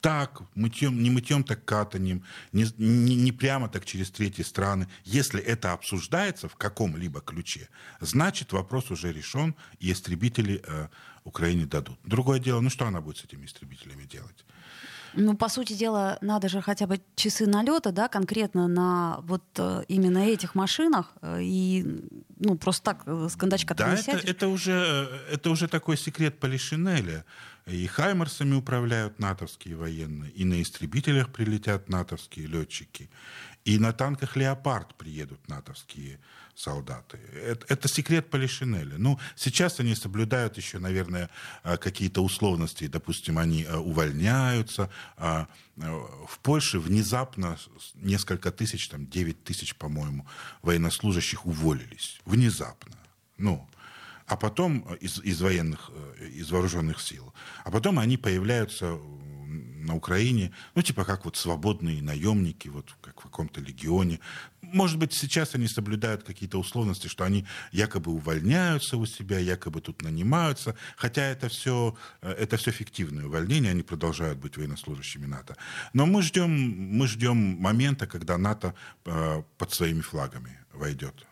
Так, 0.00 0.42
мытьем, 0.54 1.02
не 1.02 1.10
мытьем, 1.10 1.42
так 1.42 1.64
катанием, 1.64 2.22
не, 2.52 2.66
не, 2.78 3.16
не 3.16 3.32
прямо 3.32 3.68
так 3.68 3.84
через 3.84 4.12
третьи 4.12 4.44
страны. 4.44 4.86
Если 5.02 5.40
это 5.40 5.72
обсуждается 5.72 6.48
в 6.48 6.54
каком-либо 6.54 7.20
ключе, 7.22 7.68
значит, 7.98 8.52
вопрос 8.52 8.92
уже 8.92 9.12
решен, 9.12 9.56
и 9.80 9.90
истребители 9.90 10.62
э, 10.64 10.86
Украине 11.24 11.66
дадут. 11.66 11.98
Другое 12.04 12.38
дело, 12.38 12.60
ну 12.60 12.70
что 12.70 12.86
она 12.86 13.00
будет 13.00 13.16
с 13.16 13.24
этими 13.24 13.44
истребителями 13.44 14.04
делать? 14.04 14.44
Ну, 15.14 15.36
по 15.36 15.48
сути 15.48 15.72
дела, 15.72 16.18
надо 16.20 16.48
же 16.48 16.60
хотя 16.60 16.86
бы 16.86 17.00
часы 17.14 17.46
налета, 17.46 17.92
да, 17.92 18.08
конкретно 18.08 18.68
на 18.68 19.18
вот 19.22 19.44
э, 19.58 19.84
именно 19.88 20.18
этих 20.18 20.54
машинах. 20.54 21.12
Э, 21.22 21.38
и, 21.42 21.84
ну, 22.38 22.56
просто 22.56 22.84
так 22.84 23.02
э, 23.06 23.28
с 23.30 23.36
кондачка 23.36 23.74
да, 23.74 23.94
не 23.94 24.00
это, 24.00 24.26
это, 24.26 24.48
уже, 24.48 25.08
это 25.30 25.50
уже 25.50 25.68
такой 25.68 25.96
секрет 25.96 26.38
Полишинеля. 26.38 27.24
И 27.66 27.86
Хаймерсами 27.86 28.54
управляют 28.54 29.18
натовские 29.18 29.76
военные, 29.76 30.30
и 30.30 30.44
на 30.44 30.62
истребителях 30.62 31.32
прилетят 31.32 31.88
натовские 31.88 32.46
летчики, 32.46 33.10
и 33.64 33.78
на 33.80 33.92
танках 33.92 34.36
«Леопард» 34.36 34.94
приедут 34.94 35.48
натовские 35.48 36.20
солдаты. 36.56 37.18
Это, 37.34 37.66
это 37.68 37.88
секрет 37.88 38.30
Полишинеля. 38.30 38.96
Ну, 38.98 39.18
сейчас 39.36 39.78
они 39.78 39.94
соблюдают 39.94 40.56
еще, 40.56 40.78
наверное, 40.78 41.28
а, 41.62 41.76
какие-то 41.76 42.22
условности. 42.24 42.86
Допустим, 42.86 43.38
они 43.38 43.64
а, 43.64 43.78
увольняются. 43.78 44.90
А, 45.16 45.46
в 45.76 46.38
Польше 46.42 46.80
внезапно 46.80 47.58
несколько 47.94 48.50
тысяч, 48.50 48.88
там 48.88 49.06
9 49.06 49.44
тысяч, 49.44 49.74
по-моему, 49.74 50.26
военнослужащих 50.62 51.44
уволились. 51.44 52.18
Внезапно. 52.24 52.96
Ну, 53.36 53.68
а 54.26 54.36
потом 54.36 54.80
из, 55.00 55.20
из 55.20 55.40
военных, 55.40 55.90
э, 56.18 56.28
из 56.28 56.50
вооруженных 56.50 57.00
сил. 57.00 57.32
А 57.64 57.70
потом 57.70 57.98
они 57.98 58.16
появляются 58.16 58.98
на 59.86 59.94
Украине, 59.94 60.52
ну, 60.74 60.82
типа 60.82 61.04
как 61.04 61.24
вот 61.24 61.36
свободные 61.36 62.02
наемники, 62.02 62.68
вот 62.68 62.94
как 63.00 63.20
в 63.20 63.22
каком-то 63.22 63.60
легионе. 63.60 64.20
Может 64.60 64.98
быть, 64.98 65.14
сейчас 65.14 65.54
они 65.54 65.68
соблюдают 65.68 66.24
какие-то 66.24 66.58
условности, 66.58 67.08
что 67.08 67.24
они 67.24 67.46
якобы 67.72 68.10
увольняются 68.10 68.96
у 68.96 69.06
себя, 69.06 69.38
якобы 69.38 69.80
тут 69.80 70.02
нанимаются, 70.02 70.74
хотя 70.96 71.22
это 71.22 71.48
все, 71.48 71.96
э, 72.22 72.32
это 72.32 72.56
все 72.56 72.72
фиктивное 72.72 73.26
увольнение, 73.26 73.70
они 73.70 73.82
продолжают 73.82 74.38
быть 74.38 74.56
военнослужащими 74.56 75.26
НАТО. 75.26 75.56
Но 75.92 76.06
мы 76.06 76.22
ждем, 76.22 76.50
мы 76.50 77.06
ждем 77.06 77.36
момента, 77.36 78.06
когда 78.06 78.38
НАТО 78.38 78.74
э, 79.04 79.42
под 79.58 79.72
своими 79.72 80.00
флагами 80.00 80.58
войдет 80.72 81.26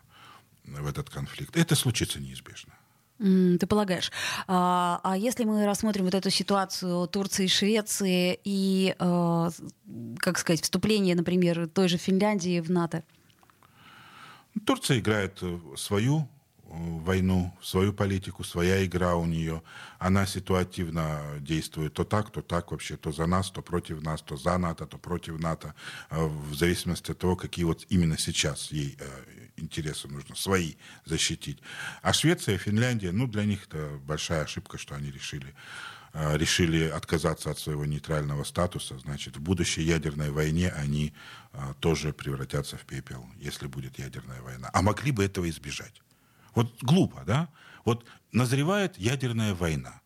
в 0.63 0.87
этот 0.87 1.09
конфликт. 1.09 1.55
Это 1.57 1.75
случится 1.75 2.19
неизбежно. 2.19 2.73
Ты 3.17 3.65
полагаешь. 3.67 4.11
А, 4.47 4.99
а 5.03 5.15
если 5.15 5.45
мы 5.45 5.65
рассмотрим 5.65 6.03
вот 6.03 6.13
эту 6.13 6.29
ситуацию 6.29 7.07
Турции 7.07 7.45
и 7.45 7.47
Швеции 7.47 8.39
и, 8.43 8.93
э, 8.99 9.49
как 10.17 10.37
сказать, 10.37 10.61
вступление, 10.61 11.15
например, 11.15 11.69
той 11.69 11.87
же 11.87 11.97
Финляндии 11.97 12.59
в 12.59 12.69
НАТО? 12.69 13.03
Турция 14.65 14.99
играет 14.99 15.37
э, 15.41 15.59
свою 15.77 16.19
э, 16.19 16.27
войну, 16.67 17.53
свою 17.61 17.93
политику, 17.93 18.43
своя 18.43 18.85
игра 18.85 19.15
у 19.15 19.25
нее. 19.25 19.61
Она 19.97 20.25
ситуативно 20.25 21.21
действует 21.39 21.93
то 21.93 22.03
так, 22.03 22.31
то 22.31 22.41
так 22.41 22.71
вообще, 22.71 22.97
то 22.97 23.13
за 23.13 23.27
нас, 23.27 23.49
то 23.49 23.61
против 23.61 24.01
нас, 24.03 24.21
то 24.21 24.35
за 24.35 24.57
НАТО, 24.57 24.85
то 24.87 24.97
против 24.97 25.39
НАТО, 25.39 25.73
в 26.09 26.53
зависимости 26.53 27.11
от 27.11 27.17
того, 27.17 27.37
какие 27.37 27.63
вот 27.63 27.85
именно 27.87 28.17
сейчас 28.17 28.73
ей 28.73 28.97
интересы 29.57 30.07
нужно 30.07 30.35
свои 30.35 30.75
защитить. 31.05 31.59
А 32.01 32.13
Швеция, 32.13 32.57
Финляндия, 32.57 33.11
ну, 33.11 33.27
для 33.27 33.45
них 33.45 33.65
это 33.67 33.99
большая 34.05 34.43
ошибка, 34.43 34.77
что 34.77 34.95
они 34.95 35.11
решили 35.11 35.53
а, 36.17 36.37
решили 36.37 36.87
отказаться 36.87 37.51
от 37.51 37.59
своего 37.59 37.85
нейтрального 37.85 38.45
статуса, 38.45 38.97
значит, 38.99 39.35
в 39.35 39.41
будущей 39.41 39.81
ядерной 39.81 40.31
войне 40.31 40.69
они 40.69 41.13
а, 41.51 41.73
тоже 41.81 42.13
превратятся 42.13 42.77
в 42.77 42.85
пепел, 42.85 43.29
если 43.37 43.67
будет 43.67 43.99
ядерная 43.99 44.41
война. 44.41 44.69
А 44.71 44.81
могли 44.81 45.11
бы 45.11 45.25
этого 45.25 45.49
избежать. 45.49 46.01
Вот 46.53 46.73
глупо, 46.81 47.23
да? 47.27 47.49
Вот 47.83 48.05
назревает 48.31 48.97
ядерная 48.97 49.53
война. 49.53 49.99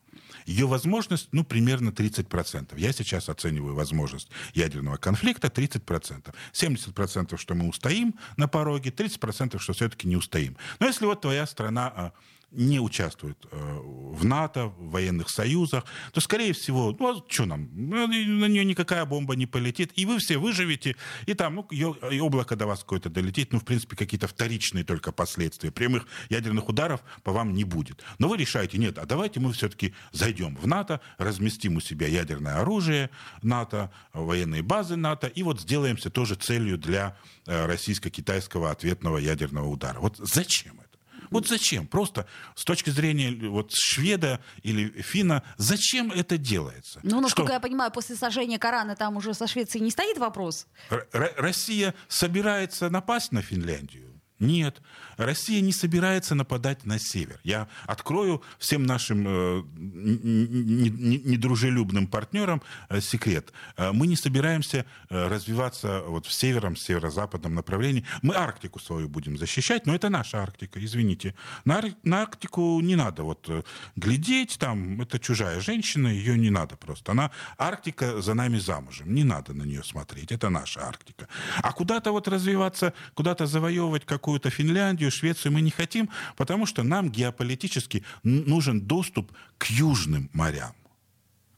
Ее 0.46 0.66
возможность, 0.66 1.28
ну, 1.32 1.44
примерно 1.44 1.90
30%. 1.90 2.78
Я 2.78 2.92
сейчас 2.92 3.28
оцениваю 3.28 3.74
возможность 3.74 4.28
ядерного 4.54 4.96
конфликта 4.96 5.48
30%. 5.48 6.34
70%, 6.52 7.36
что 7.36 7.54
мы 7.54 7.68
устоим 7.68 8.14
на 8.36 8.48
пороге, 8.48 8.90
30%, 8.90 9.58
что 9.58 9.72
все-таки 9.72 10.08
не 10.08 10.16
устоим. 10.16 10.56
Но 10.78 10.86
если 10.86 11.06
вот 11.06 11.20
твоя 11.20 11.46
страна 11.46 11.92
а, 11.94 12.12
не 12.50 12.80
участвует 12.80 13.38
э, 13.50 13.78
в 13.82 14.24
НАТО, 14.24 14.66
в 14.66 14.90
военных 14.90 15.30
союзах, 15.30 15.84
то, 16.12 16.20
скорее 16.20 16.52
всего, 16.52 16.94
ну, 16.98 17.18
а 17.18 17.24
что 17.28 17.46
нам, 17.46 17.68
на 17.72 18.06
нее 18.06 18.64
никакая 18.64 19.04
бомба 19.04 19.36
не 19.36 19.46
полетит, 19.46 19.92
и 19.94 20.04
вы 20.04 20.18
все 20.18 20.38
выживете, 20.38 20.96
и 21.26 21.34
там, 21.34 21.54
ну, 21.54 21.62
и 21.62 22.20
облако 22.20 22.56
до 22.56 22.66
вас 22.66 22.80
какое-то 22.80 23.08
долетит, 23.08 23.52
ну, 23.52 23.60
в 23.60 23.64
принципе, 23.64 23.96
какие-то 23.96 24.26
вторичные 24.26 24.84
только 24.84 25.12
последствия. 25.12 25.70
Прямых 25.70 26.06
ядерных 26.28 26.68
ударов 26.68 27.02
по 27.22 27.32
вам 27.32 27.54
не 27.54 27.64
будет. 27.64 28.02
Но 28.18 28.28
вы 28.28 28.36
решаете, 28.36 28.78
нет, 28.78 28.98
а 28.98 29.06
давайте 29.06 29.40
мы 29.40 29.52
все-таки 29.52 29.94
зайдем 30.12 30.56
в 30.56 30.66
НАТО, 30.66 31.00
разместим 31.18 31.76
у 31.76 31.80
себя 31.80 32.08
ядерное 32.08 32.60
оружие 32.60 33.10
НАТО, 33.42 33.92
военные 34.12 34.62
базы 34.62 34.96
НАТО, 34.96 35.28
и 35.28 35.42
вот 35.42 35.60
сделаемся 35.60 36.10
тоже 36.10 36.34
целью 36.34 36.78
для 36.78 37.16
э, 37.46 37.66
российско-китайского 37.66 38.70
ответного 38.70 39.18
ядерного 39.18 39.68
удара. 39.68 40.00
Вот 40.00 40.16
зачем 40.18 40.80
это? 40.80 40.89
Вот 41.30 41.46
зачем? 41.48 41.86
Просто 41.86 42.26
с 42.54 42.64
точки 42.64 42.90
зрения 42.90 43.30
вот 43.48 43.72
шведа 43.72 44.40
или 44.62 44.88
финна, 45.02 45.42
зачем 45.56 46.10
это 46.10 46.36
делается? 46.38 47.00
Ну, 47.02 47.20
насколько 47.20 47.48
Что? 47.48 47.54
я 47.54 47.60
понимаю, 47.60 47.90
после 47.90 48.16
сожжения 48.16 48.58
Корана 48.58 48.96
там 48.96 49.16
уже 49.16 49.32
со 49.34 49.46
Швецией 49.46 49.82
не 49.84 49.90
стоит 49.90 50.18
вопрос. 50.18 50.66
Р- 50.90 51.08
Россия 51.36 51.94
собирается 52.08 52.90
напасть 52.90 53.32
на 53.32 53.42
Финляндию? 53.42 54.20
Нет, 54.38 54.80
Россия 55.20 55.60
не 55.60 55.72
собирается 55.72 56.34
нападать 56.34 56.86
на 56.86 56.98
север. 56.98 57.40
Я 57.44 57.68
открою 57.86 58.42
всем 58.58 58.84
нашим 58.84 59.24
э, 59.26 59.62
недружелюбным 59.76 62.06
партнерам 62.06 62.62
э, 62.88 63.00
секрет. 63.00 63.52
Э, 63.76 63.92
мы 63.92 64.06
не 64.06 64.16
собираемся 64.16 64.84
развиваться 65.08 66.02
вот 66.06 66.26
в 66.26 66.32
севером, 66.32 66.76
северо-западном 66.76 67.54
направлении. 67.54 68.04
Мы 68.22 68.34
Арктику 68.34 68.80
свою 68.80 69.08
будем 69.08 69.38
защищать, 69.38 69.86
но 69.86 69.94
это 69.94 70.08
наша 70.08 70.42
Арктика, 70.42 70.84
извините. 70.84 71.34
На, 71.64 71.82
Арктику 72.12 72.80
не 72.80 72.96
надо 72.96 73.22
вот 73.22 73.48
глядеть, 73.96 74.58
там, 74.58 75.00
это 75.00 75.18
чужая 75.18 75.60
женщина, 75.60 76.08
ее 76.08 76.38
не 76.38 76.50
надо 76.50 76.76
просто. 76.76 77.12
Она, 77.12 77.30
Арктика 77.58 78.22
за 78.22 78.34
нами 78.34 78.58
замужем, 78.58 79.14
не 79.14 79.24
надо 79.24 79.52
на 79.52 79.64
нее 79.64 79.84
смотреть, 79.84 80.32
это 80.32 80.48
наша 80.48 80.86
Арктика. 80.86 81.28
А 81.62 81.72
куда-то 81.72 82.12
вот 82.12 82.28
развиваться, 82.28 82.92
куда-то 83.14 83.46
завоевывать 83.46 84.04
какую 84.04 84.30
какую-то 84.30 84.50
Финляндию, 84.50 85.09
Швецию 85.10 85.52
мы 85.52 85.60
не 85.60 85.70
хотим, 85.70 86.08
потому 86.36 86.66
что 86.66 86.82
нам 86.82 87.10
геополитически 87.10 88.04
нужен 88.22 88.80
доступ 88.80 89.32
к 89.58 89.66
южным 89.66 90.30
морям. 90.32 90.74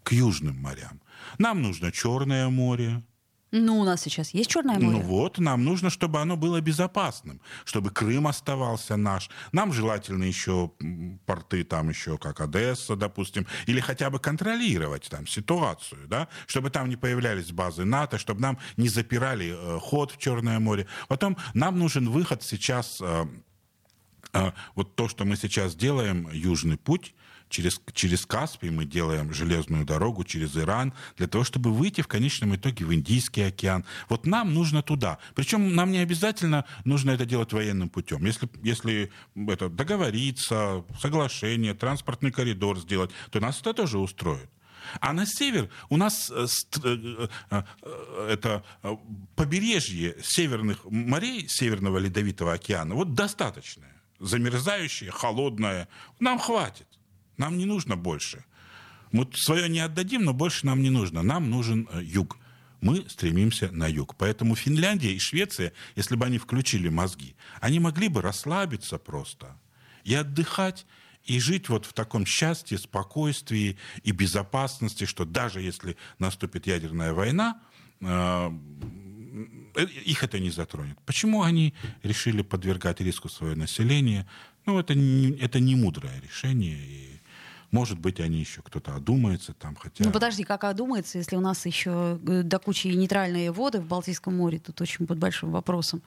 К 0.02 0.12
южным 0.12 0.56
морям. 0.56 1.00
Нам 1.38 1.62
нужно 1.62 1.92
Черное 1.92 2.48
море, 2.48 3.02
ну, 3.52 3.80
у 3.80 3.84
нас 3.84 4.00
сейчас 4.00 4.30
есть 4.30 4.50
Черное 4.50 4.78
море. 4.78 4.98
Ну 4.98 5.00
вот, 5.02 5.38
нам 5.38 5.62
нужно, 5.62 5.90
чтобы 5.90 6.20
оно 6.20 6.38
было 6.38 6.62
безопасным, 6.62 7.38
чтобы 7.66 7.90
Крым 7.90 8.26
оставался 8.26 8.96
наш. 8.96 9.28
Нам 9.52 9.74
желательно 9.74 10.24
еще 10.24 10.72
порты 11.26 11.62
там 11.62 11.90
еще, 11.90 12.16
как 12.16 12.40
Одесса, 12.40 12.96
допустим, 12.96 13.46
или 13.66 13.80
хотя 13.80 14.08
бы 14.08 14.18
контролировать 14.18 15.08
там 15.10 15.26
ситуацию, 15.26 16.08
да, 16.08 16.28
чтобы 16.46 16.70
там 16.70 16.88
не 16.88 16.96
появлялись 16.96 17.52
базы 17.52 17.84
НАТО, 17.84 18.16
чтобы 18.16 18.40
нам 18.40 18.58
не 18.78 18.88
запирали 18.88 19.54
э, 19.54 19.78
ход 19.80 20.12
в 20.12 20.16
Черное 20.16 20.58
море. 20.58 20.86
Потом 21.08 21.36
нам 21.52 21.78
нужен 21.78 22.08
выход 22.08 22.42
сейчас, 22.42 23.02
э, 23.02 23.26
э, 24.32 24.52
вот 24.74 24.96
то, 24.96 25.08
что 25.08 25.26
мы 25.26 25.36
сейчас 25.36 25.74
делаем, 25.74 26.26
Южный 26.32 26.78
путь, 26.78 27.14
через, 27.52 27.80
через 27.92 28.26
Каспий 28.26 28.70
мы 28.70 28.84
делаем 28.84 29.32
железную 29.32 29.84
дорогу, 29.84 30.24
через 30.24 30.56
Иран, 30.56 30.92
для 31.16 31.28
того, 31.28 31.44
чтобы 31.44 31.72
выйти 31.72 32.00
в 32.00 32.08
конечном 32.08 32.56
итоге 32.56 32.84
в 32.84 32.92
Индийский 32.94 33.42
океан. 33.42 33.84
Вот 34.08 34.26
нам 34.26 34.54
нужно 34.54 34.82
туда. 34.82 35.18
Причем 35.34 35.74
нам 35.74 35.92
не 35.92 35.98
обязательно 35.98 36.64
нужно 36.84 37.12
это 37.12 37.26
делать 37.26 37.52
военным 37.52 37.88
путем. 37.88 38.24
Если, 38.24 38.48
если 38.62 39.12
это 39.36 39.68
договориться, 39.68 40.84
соглашение, 41.00 41.74
транспортный 41.74 42.32
коридор 42.32 42.78
сделать, 42.78 43.10
то 43.30 43.38
нас 43.38 43.60
это 43.60 43.74
тоже 43.74 43.98
устроит. 43.98 44.48
А 45.00 45.12
на 45.12 45.26
север 45.26 45.68
у 45.90 45.96
нас 45.96 46.30
э, 46.30 46.46
э, 46.82 47.28
э, 47.50 48.28
это 48.30 48.64
побережье 49.36 50.16
северных 50.22 50.84
морей, 50.86 51.46
Северного 51.48 51.98
Ледовитого 51.98 52.54
океана, 52.54 52.94
вот 52.94 53.14
достаточное. 53.14 53.92
Замерзающее, 54.18 55.10
холодное. 55.10 55.88
Нам 56.18 56.38
хватит. 56.38 56.86
Нам 57.36 57.58
не 57.58 57.66
нужно 57.66 57.96
больше. 57.96 58.44
Мы 59.12 59.28
свое 59.34 59.68
не 59.68 59.80
отдадим, 59.80 60.24
но 60.24 60.32
больше 60.32 60.66
нам 60.66 60.82
не 60.82 60.90
нужно. 60.90 61.22
Нам 61.22 61.50
нужен 61.50 61.88
э, 61.92 62.02
юг. 62.02 62.38
Мы 62.80 63.08
стремимся 63.08 63.70
на 63.70 63.86
юг. 63.86 64.16
Поэтому 64.16 64.56
Финляндия 64.56 65.12
и 65.12 65.18
Швеция, 65.18 65.72
если 65.94 66.16
бы 66.16 66.26
они 66.26 66.38
включили 66.38 66.88
мозги, 66.88 67.36
они 67.60 67.78
могли 67.78 68.08
бы 68.08 68.22
расслабиться 68.22 68.98
просто 68.98 69.56
и 70.04 70.14
отдыхать, 70.14 70.86
и 71.24 71.38
жить 71.38 71.68
вот 71.68 71.86
в 71.86 71.92
таком 71.92 72.26
счастье, 72.26 72.78
спокойствии 72.78 73.76
и 74.02 74.10
безопасности, 74.10 75.04
что 75.04 75.24
даже 75.24 75.60
если 75.60 75.96
наступит 76.18 76.66
ядерная 76.66 77.12
война, 77.12 77.60
э, 78.00 78.50
их 80.04 80.24
это 80.24 80.38
не 80.38 80.50
затронет. 80.50 80.98
Почему 81.06 81.42
они 81.42 81.74
решили 82.02 82.42
подвергать 82.42 83.00
риску 83.00 83.28
свое 83.28 83.54
население? 83.54 84.26
Ну, 84.66 84.78
это 84.78 84.94
не, 84.94 85.30
это 85.38 85.60
не 85.60 85.76
мудрое 85.76 86.20
решение. 86.20 86.78
И 86.78 87.11
может 87.72 87.98
быть, 87.98 88.20
они 88.20 88.38
еще 88.38 88.62
кто-то 88.62 88.94
одумается 88.94 89.54
там, 89.54 89.74
хотя... 89.74 90.04
Ну 90.04 90.12
подожди, 90.12 90.44
как 90.44 90.64
одумается, 90.64 91.18
если 91.18 91.36
у 91.36 91.40
нас 91.40 91.66
еще 91.66 92.20
э, 92.26 92.42
до 92.42 92.58
кучи 92.58 92.88
нейтральные 92.88 93.50
воды 93.50 93.80
в 93.80 93.86
Балтийском 93.86 94.36
море, 94.36 94.58
тут 94.58 94.80
очень 94.80 95.06
под 95.06 95.18
большим 95.18 95.50
вопросом. 95.50 96.02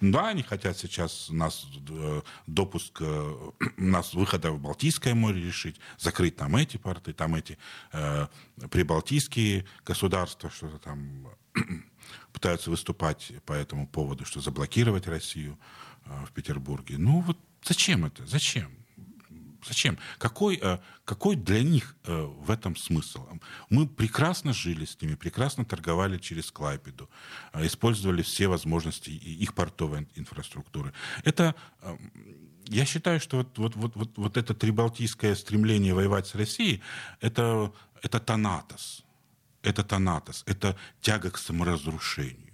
Да, 0.00 0.28
они 0.28 0.42
хотят 0.42 0.76
сейчас 0.76 1.28
нас 1.30 1.66
э, 1.88 2.22
допуск, 2.46 2.98
э, 3.00 3.50
нас 3.78 4.14
выхода 4.14 4.52
в 4.52 4.60
Балтийское 4.60 5.14
море 5.14 5.42
решить, 5.42 5.80
закрыть 5.98 6.36
там 6.36 6.54
эти 6.56 6.76
порты, 6.76 7.14
там 7.14 7.34
эти 7.34 7.58
э, 7.92 8.26
прибалтийские 8.70 9.64
государства, 9.84 10.50
что-то 10.50 10.78
там 10.78 11.26
пытаются 12.32 12.70
выступать 12.70 13.32
по 13.46 13.54
этому 13.54 13.88
поводу, 13.88 14.24
что 14.26 14.40
заблокировать 14.40 15.08
Россию 15.08 15.58
э, 16.04 16.10
в 16.26 16.32
Петербурге. 16.32 16.96
Ну 16.98 17.20
вот 17.20 17.38
зачем 17.64 18.04
это? 18.04 18.26
Зачем? 18.26 18.77
Зачем? 19.66 19.98
Какой, 20.18 20.58
э, 20.62 20.78
какой 21.04 21.36
для 21.36 21.62
них 21.62 21.96
э, 22.04 22.22
в 22.22 22.50
этом 22.50 22.76
смысл? 22.76 23.26
Мы 23.70 23.88
прекрасно 23.88 24.52
жили 24.52 24.84
с 24.84 25.00
ними, 25.00 25.14
прекрасно 25.14 25.64
торговали 25.64 26.18
через 26.18 26.50
Клайпеду, 26.50 27.10
э, 27.52 27.66
использовали 27.66 28.22
все 28.22 28.48
возможности 28.48 29.10
их 29.10 29.54
портовой 29.54 30.06
инфраструктуры. 30.14 30.92
Это, 31.24 31.54
я 32.66 32.84
считаю, 32.84 33.20
что 33.20 33.38
вот, 33.38 33.58
вот, 33.58 33.76
вот, 33.76 33.96
вот, 33.96 34.10
вот 34.16 34.36
это 34.36 34.54
трибалтийское 34.54 35.34
стремление 35.34 35.94
воевать 35.94 36.26
с 36.26 36.34
Россией, 36.34 36.82
это, 37.20 37.72
это 38.02 38.20
тонатос. 38.20 39.04
Это 39.62 39.82
тонатос, 39.82 40.44
это 40.46 40.76
тяга 41.00 41.30
к 41.30 41.38
саморазрушению. 41.38 42.48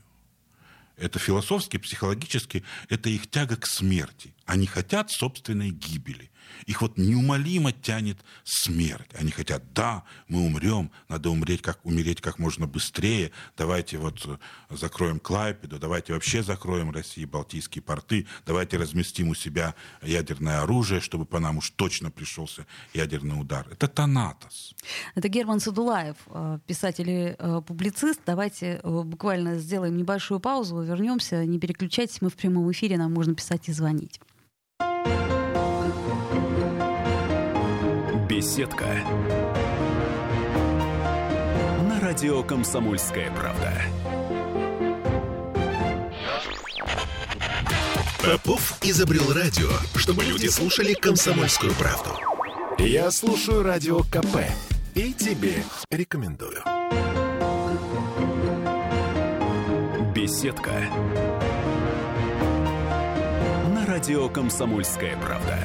Это 0.96 1.18
философски, 1.18 1.76
психологически, 1.76 2.64
это 2.88 3.10
их 3.10 3.28
тяга 3.28 3.56
к 3.56 3.66
смерти. 3.66 4.32
Они 4.46 4.66
хотят 4.66 5.10
собственной 5.10 5.70
гибели. 5.70 6.30
Их 6.66 6.82
вот 6.82 6.96
неумолимо 6.98 7.72
тянет 7.72 8.18
смерть. 8.44 9.10
Они 9.18 9.30
хотят, 9.30 9.72
да, 9.72 10.04
мы 10.28 10.44
умрем, 10.44 10.90
надо 11.08 11.30
умереть 11.30 11.62
как, 11.62 11.84
умереть 11.84 12.20
как 12.20 12.38
можно 12.38 12.66
быстрее, 12.66 13.30
давайте 13.56 13.98
вот 13.98 14.24
э, 14.26 14.36
закроем 14.70 15.20
Клайпеду, 15.20 15.78
давайте 15.78 16.12
вообще 16.12 16.42
закроем 16.42 16.90
России 16.90 17.24
Балтийские 17.24 17.82
порты, 17.82 18.26
давайте 18.46 18.76
разместим 18.76 19.28
у 19.28 19.34
себя 19.34 19.74
ядерное 20.02 20.62
оружие, 20.62 21.00
чтобы 21.00 21.24
по 21.24 21.38
нам 21.38 21.58
уж 21.58 21.70
точно 21.70 22.10
пришелся 22.10 22.66
ядерный 22.92 23.40
удар. 23.40 23.66
Это 23.70 23.88
Танатос. 23.88 24.74
Это 25.14 25.28
Герман 25.28 25.60
Садулаев, 25.60 26.16
э, 26.26 26.58
писатель 26.66 27.10
и 27.10 27.36
э, 27.38 27.62
публицист. 27.66 28.20
Давайте 28.26 28.80
буквально 28.82 29.58
сделаем 29.58 29.96
небольшую 29.96 30.40
паузу, 30.40 30.80
вернемся, 30.80 31.44
не 31.44 31.58
переключайтесь, 31.58 32.20
мы 32.22 32.30
в 32.30 32.34
прямом 32.34 32.70
эфире, 32.72 32.96
нам 32.96 33.12
можно 33.12 33.34
писать 33.34 33.68
и 33.68 33.72
звонить. 33.72 34.20
Беседка. 38.34 38.86
На 41.88 42.00
радио 42.00 42.42
Комсомольская 42.42 43.30
правда. 43.30 43.72
Попов 48.20 48.76
изобрел 48.82 49.32
радио, 49.32 49.68
чтобы 49.94 50.24
люди 50.24 50.48
слушали 50.48 50.94
комсомольскую 50.94 51.72
правду. 51.74 52.10
Я 52.80 53.12
слушаю 53.12 53.62
радио 53.62 54.00
КП 54.00 54.38
и 54.96 55.12
тебе 55.12 55.62
рекомендую. 55.92 56.60
Беседка. 60.12 60.72
На 63.72 63.86
радио 63.86 64.28
Комсомольская 64.28 65.16
правда. 65.18 65.56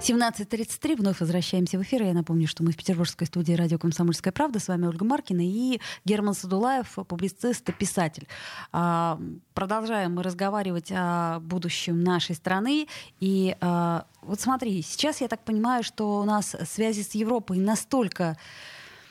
17.33, 0.00 0.96
вновь 0.96 1.20
возвращаемся 1.20 1.78
в 1.78 1.82
эфир. 1.82 2.02
Я 2.02 2.14
напомню, 2.14 2.48
что 2.48 2.64
мы 2.64 2.72
в 2.72 2.76
петербургской 2.76 3.26
студии 3.26 3.52
радио 3.52 3.76
«Комсомольская 3.76 4.32
правда». 4.32 4.58
С 4.58 4.68
вами 4.68 4.86
Ольга 4.86 5.04
Маркина 5.04 5.42
и 5.42 5.78
Герман 6.06 6.32
Садулаев, 6.32 6.96
публицист 7.06 7.68
и 7.68 7.72
писатель. 7.72 8.26
А, 8.72 9.20
продолжаем 9.52 10.14
мы 10.14 10.22
разговаривать 10.22 10.90
о 10.90 11.40
будущем 11.40 12.02
нашей 12.02 12.34
страны. 12.34 12.88
И 13.20 13.54
а, 13.60 14.06
вот 14.22 14.40
смотри, 14.40 14.80
сейчас 14.80 15.20
я 15.20 15.28
так 15.28 15.44
понимаю, 15.44 15.82
что 15.82 16.20
у 16.20 16.24
нас 16.24 16.56
связи 16.64 17.02
с 17.02 17.14
Европой 17.14 17.58
настолько 17.58 18.38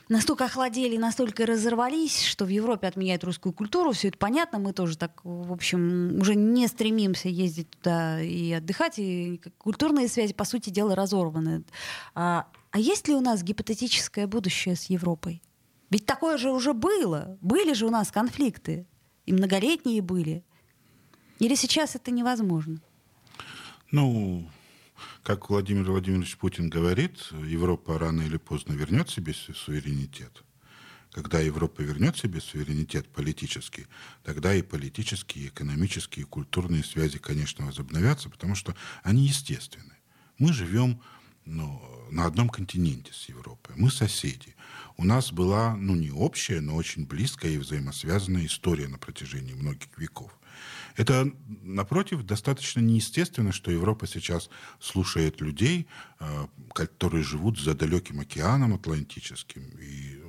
настолько 0.09 0.45
охладели, 0.45 0.97
настолько 0.97 1.45
разорвались, 1.45 2.23
что 2.23 2.45
в 2.45 2.49
Европе 2.49 2.87
отменяют 2.87 3.23
русскую 3.23 3.53
культуру. 3.53 3.91
Все 3.91 4.09
это 4.09 4.17
понятно. 4.17 4.59
Мы 4.59 4.73
тоже 4.73 4.97
так, 4.97 5.21
в 5.23 5.53
общем, 5.53 6.19
уже 6.19 6.35
не 6.35 6.67
стремимся 6.67 7.29
ездить 7.29 7.69
туда 7.69 8.21
и 8.21 8.51
отдыхать. 8.51 8.95
И 8.97 9.39
культурные 9.57 10.07
связи, 10.07 10.33
по 10.33 10.43
сути 10.43 10.69
дела, 10.71 10.95
разорваны. 10.95 11.63
А, 12.15 12.47
а 12.71 12.79
есть 12.79 13.07
ли 13.07 13.15
у 13.15 13.21
нас 13.21 13.43
гипотетическое 13.43 14.27
будущее 14.27 14.75
с 14.75 14.85
Европой? 14.85 15.41
Ведь 15.89 16.05
такое 16.05 16.37
же 16.37 16.51
уже 16.51 16.73
было. 16.73 17.37
Были 17.41 17.73
же 17.73 17.85
у 17.85 17.89
нас 17.89 18.11
конфликты. 18.11 18.85
И 19.25 19.33
многолетние 19.33 20.01
были. 20.01 20.43
Или 21.39 21.55
сейчас 21.55 21.95
это 21.95 22.11
невозможно? 22.11 22.81
Ну, 23.91 24.47
как 25.23 25.49
Владимир 25.49 25.89
Владимирович 25.89 26.37
Путин 26.37 26.69
говорит, 26.69 27.31
Европа 27.45 27.99
рано 27.99 28.21
или 28.21 28.37
поздно 28.37 28.73
вернет 28.73 29.09
себе 29.09 29.33
суверенитет. 29.33 30.43
когда 31.11 31.39
Европа 31.39 31.81
вернет 31.81 32.17
себе 32.17 32.39
суверенитет 32.39 33.07
политический, 33.09 33.87
тогда 34.23 34.53
и 34.53 34.61
политические, 34.61 35.45
и 35.45 35.47
экономические, 35.47 36.23
и 36.23 36.27
культурные 36.27 36.83
связи, 36.83 37.17
конечно, 37.17 37.65
возобновятся, 37.65 38.29
потому 38.29 38.53
что 38.53 38.75
они 39.03 39.25
естественны. 39.25 39.93
Мы 40.37 40.53
живем 40.53 41.01
ну, 41.45 41.81
на 42.11 42.25
одном 42.25 42.49
континенте 42.49 43.11
с 43.11 43.27
Европой. 43.27 43.73
Мы 43.75 43.89
соседи. 43.89 44.55
У 44.97 45.03
нас 45.03 45.31
была, 45.31 45.75
ну, 45.75 45.95
не 45.95 46.11
общая, 46.11 46.61
но 46.61 46.75
очень 46.75 47.05
близкая 47.05 47.53
и 47.53 47.57
взаимосвязанная 47.57 48.45
история 48.45 48.87
на 48.87 48.97
протяжении 48.97 49.53
многих 49.53 49.97
веков. 49.97 50.31
Это, 50.99 51.31
напротив, 51.61 52.25
достаточно 52.25 52.81
неестественно, 52.81 53.53
что 53.53 53.71
Европа 53.71 54.05
сейчас 54.05 54.49
слушает 54.81 55.39
людей, 55.39 55.87
э, 56.19 56.47
которые 56.73 57.23
живут 57.23 57.57
за 57.57 57.73
далеким 57.73 58.19
океаном 58.19 58.73
Атлантическим, 58.73 59.61
и, 59.79 60.21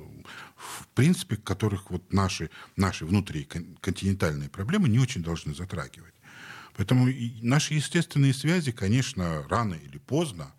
в 0.55 0.87
принципе, 0.93 1.35
которых 1.35 1.91
вот 1.91 2.13
наши, 2.13 2.49
наши 2.77 3.05
внутриконтинентальные 3.05 4.47
проблемы 4.47 4.87
не 4.87 4.99
очень 4.99 5.21
должны 5.21 5.53
затрагивать. 5.53 6.13
Поэтому 6.77 7.09
наши 7.41 7.73
естественные 7.73 8.33
связи, 8.33 8.71
конечно, 8.71 9.45
рано 9.49 9.73
или 9.73 9.97
поздно, 9.97 10.53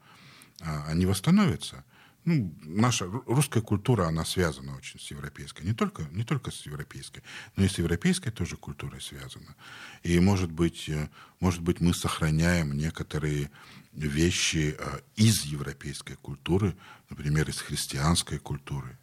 а, 0.60 0.84
они 0.88 1.06
восстановятся 1.06 1.86
ну, 2.24 2.54
наша 2.62 3.06
русская 3.26 3.62
культура, 3.62 4.06
она 4.06 4.24
связана 4.24 4.76
очень 4.76 5.00
с 5.00 5.10
европейской. 5.10 5.64
Не 5.64 5.72
только, 5.72 6.04
не 6.12 6.22
только 6.22 6.52
с 6.52 6.66
европейской, 6.66 7.22
но 7.56 7.64
и 7.64 7.68
с 7.68 7.78
европейской 7.78 8.30
тоже 8.30 8.56
культурой 8.56 9.00
связана. 9.00 9.56
И, 10.04 10.20
может 10.20 10.52
быть, 10.52 10.88
э, 10.88 11.08
может 11.40 11.62
быть 11.62 11.80
мы 11.80 11.92
сохраняем 11.94 12.76
некоторые 12.76 13.50
вещи 13.92 14.76
э, 14.78 15.00
из 15.16 15.42
европейской 15.44 16.14
культуры, 16.14 16.76
например, 17.10 17.48
из 17.48 17.58
христианской 17.58 18.38
культуры, 18.38 18.96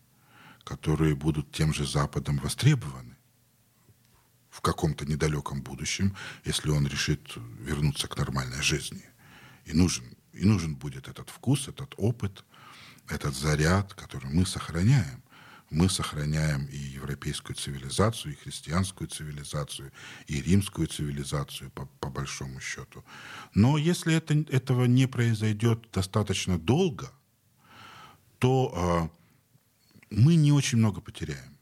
которые 0.63 1.13
будут 1.15 1.51
тем 1.51 1.73
же 1.73 1.85
Западом 1.85 2.37
востребованы 2.37 3.17
в 4.49 4.61
каком-то 4.61 5.05
недалеком 5.05 5.61
будущем, 5.61 6.15
если 6.45 6.69
он 6.69 6.87
решит 6.87 7.35
вернуться 7.59 8.07
к 8.07 8.17
нормальной 8.17 8.61
жизни. 8.61 9.03
И 9.65 9.73
нужен, 9.73 10.05
и 10.31 10.45
нужен 10.45 10.75
будет 10.75 11.09
этот 11.09 11.29
вкус, 11.29 11.67
этот 11.67 11.93
опыт– 11.97 12.45
этот 13.09 13.35
заряд, 13.35 13.93
который 13.93 14.29
мы 14.29 14.45
сохраняем. 14.45 15.23
Мы 15.69 15.87
сохраняем 15.87 16.65
и 16.65 16.77
европейскую 16.77 17.55
цивилизацию, 17.55 18.33
и 18.33 18.37
христианскую 18.37 19.07
цивилизацию, 19.07 19.91
и 20.25 20.41
римскую 20.41 20.87
цивилизацию, 20.87 21.69
по, 21.69 21.85
по 21.99 22.09
большому 22.09 22.59
счету. 22.59 23.03
Но 23.53 23.77
если 23.77 24.15
это, 24.15 24.33
этого 24.49 24.85
не 24.85 25.07
произойдет 25.07 25.87
достаточно 25.93 26.57
долго, 26.57 27.11
то 28.39 29.11
э, 30.11 30.15
мы 30.15 30.35
не 30.35 30.51
очень 30.51 30.79
много 30.79 31.01
потеряем. 31.01 31.55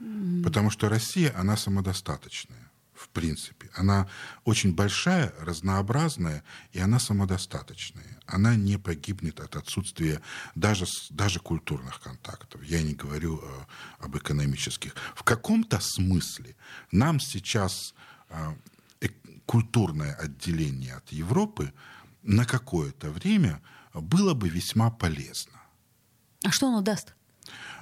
Mm-hmm. 0.00 0.44
Потому 0.44 0.70
что 0.70 0.88
Россия, 0.88 1.34
она 1.36 1.56
самодостаточная 1.56 2.67
в 2.98 3.08
принципе. 3.08 3.70
Она 3.74 4.08
очень 4.44 4.74
большая, 4.74 5.32
разнообразная, 5.40 6.42
и 6.72 6.80
она 6.80 6.98
самодостаточная. 6.98 8.18
Она 8.26 8.56
не 8.56 8.78
погибнет 8.78 9.40
от 9.40 9.56
отсутствия 9.56 10.20
даже, 10.54 10.86
даже 11.10 11.40
культурных 11.40 12.00
контактов. 12.00 12.62
Я 12.64 12.82
не 12.82 12.94
говорю 12.94 13.40
э, 13.42 14.04
об 14.04 14.16
экономических. 14.16 14.94
В 15.14 15.22
каком-то 15.22 15.80
смысле 15.80 16.56
нам 16.90 17.20
сейчас 17.20 17.94
э, 18.30 18.54
культурное 19.46 20.14
отделение 20.14 20.94
от 20.94 21.08
Европы 21.10 21.72
на 22.22 22.44
какое-то 22.44 23.10
время 23.10 23.62
было 23.94 24.34
бы 24.34 24.50
весьма 24.50 24.90
полезно. 24.90 25.58
А 26.44 26.50
что 26.50 26.68
оно 26.68 26.82
даст? 26.82 27.14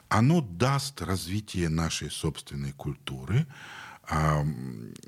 Оно 0.09 0.41
даст 0.41 1.03
развитие 1.03 1.69
нашей 1.69 2.11
собственной 2.11 2.73
культуры, 2.73 3.47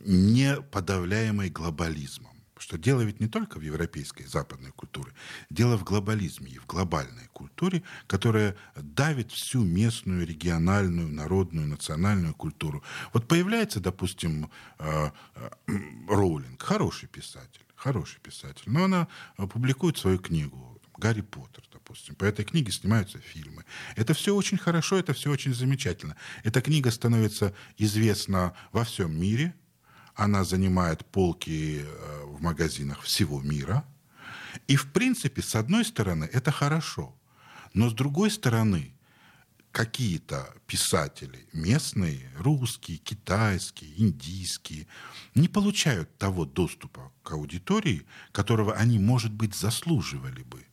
не 0.04 0.60
подавляемой 0.60 1.50
глобализмом. 1.50 2.28
Что 2.58 2.76
дело 2.76 3.02
ведь 3.02 3.20
не 3.20 3.28
только 3.28 3.58
в 3.58 3.62
европейской 3.62 4.24
западной 4.24 4.72
культуре, 4.72 5.12
дело 5.48 5.76
в 5.76 5.84
глобализме 5.84 6.50
и 6.50 6.58
в 6.58 6.66
глобальной 6.66 7.28
культуре, 7.32 7.84
которая 8.06 8.56
давит 8.74 9.30
всю 9.30 9.62
местную, 9.62 10.26
региональную, 10.26 11.08
народную, 11.08 11.68
национальную 11.68 12.34
культуру. 12.34 12.82
Вот 13.12 13.28
появляется, 13.28 13.80
допустим, 13.80 14.50
э, 14.78 15.10
э, 15.36 15.50
Роулинг, 16.08 16.60
хороший 16.60 17.08
писатель, 17.08 17.64
хороший 17.76 18.18
писатель, 18.20 18.64
но 18.66 18.84
она 18.84 19.08
публикует 19.36 19.96
свою 19.96 20.18
книгу 20.18 20.77
«Гарри 20.98 21.22
Поттер», 21.22 21.64
допустим. 21.72 22.14
По 22.16 22.24
этой 22.24 22.44
книге 22.44 22.72
снимаются 22.72 23.18
фильмы. 23.18 23.64
Это 23.96 24.14
все 24.14 24.34
очень 24.34 24.58
хорошо, 24.58 24.98
это 24.98 25.12
все 25.12 25.30
очень 25.30 25.54
замечательно. 25.54 26.16
Эта 26.42 26.60
книга 26.60 26.90
становится 26.90 27.54
известна 27.78 28.52
во 28.72 28.84
всем 28.84 29.18
мире. 29.18 29.54
Она 30.14 30.44
занимает 30.44 31.06
полки 31.06 31.84
э, 31.84 32.24
в 32.24 32.42
магазинах 32.42 33.02
всего 33.02 33.40
мира. 33.40 33.84
И, 34.66 34.74
в 34.74 34.92
принципе, 34.92 35.40
с 35.40 35.54
одной 35.54 35.84
стороны, 35.84 36.28
это 36.32 36.50
хорошо. 36.50 37.14
Но 37.74 37.88
с 37.88 37.92
другой 37.92 38.30
стороны, 38.32 38.92
какие-то 39.70 40.52
писатели 40.66 41.46
местные, 41.52 42.32
русские, 42.36 42.98
китайские, 42.98 43.92
индийские, 43.96 44.88
не 45.36 45.46
получают 45.46 46.18
того 46.18 46.44
доступа 46.44 47.12
к 47.22 47.30
аудитории, 47.30 48.04
которого 48.32 48.74
они, 48.74 48.98
может 48.98 49.32
быть, 49.32 49.54
заслуживали 49.54 50.42
бы 50.42 50.64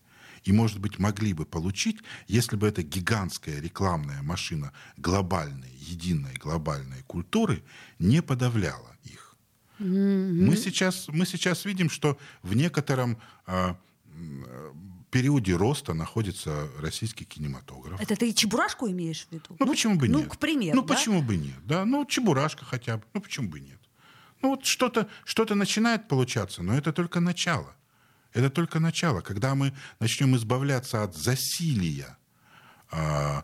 и, 0.46 0.54
может 0.54 0.80
быть, 0.80 1.00
могли 1.00 1.34
бы 1.34 1.46
получить, 1.46 1.98
если 2.28 2.56
бы 2.56 2.68
эта 2.68 2.84
гигантская 2.84 3.60
рекламная 3.60 4.22
машина 4.22 4.72
глобальной, 4.96 5.72
единой 5.80 6.36
глобальной 6.36 7.02
культуры 7.08 7.64
не 8.00 8.22
подавляла 8.22 8.96
их. 9.04 9.36
Mm-hmm. 9.80 10.46
Мы, 10.46 10.56
сейчас, 10.56 11.08
мы 11.08 11.26
сейчас 11.26 11.66
видим, 11.66 11.90
что 11.90 12.18
в 12.44 12.56
некотором 12.56 13.18
э, 13.48 13.74
периоде 15.10 15.56
роста 15.56 15.96
находится 15.96 16.70
российский 16.80 17.26
кинематограф. 17.26 18.00
Это 18.00 18.16
ты 18.16 18.32
Чебурашку 18.32 18.88
имеешь 18.88 19.26
в 19.26 19.32
виду? 19.32 19.46
Ну, 19.50 19.58
ну 19.60 19.68
почему 19.68 19.96
бы 19.96 20.08
ну, 20.08 20.20
нет? 20.20 20.28
Ну, 20.28 20.32
к 20.32 20.38
примеру, 20.38 20.76
Ну, 20.76 20.82
да? 20.84 20.94
почему 20.94 21.22
бы 21.24 21.38
нет? 21.38 21.58
Да, 21.66 21.86
ну, 21.86 22.06
Чебурашка 22.06 22.66
хотя 22.66 22.98
бы. 22.98 23.04
Ну, 23.14 23.22
почему 23.22 23.50
бы 23.50 23.60
нет? 23.60 23.80
Ну, 24.44 24.50
вот 24.50 24.66
что-то 24.66 25.10
что 25.24 25.56
начинает 25.56 26.08
получаться, 26.08 26.62
но 26.62 26.78
это 26.78 26.94
только 26.94 27.20
начало. 27.20 27.76
Это 28.36 28.50
только 28.50 28.80
начало. 28.82 29.22
Когда 29.22 29.56
мы 29.56 29.74
начнем 30.00 30.36
избавляться 30.36 31.04
от 31.04 31.16
засилия 31.16 32.18
э, 32.92 33.42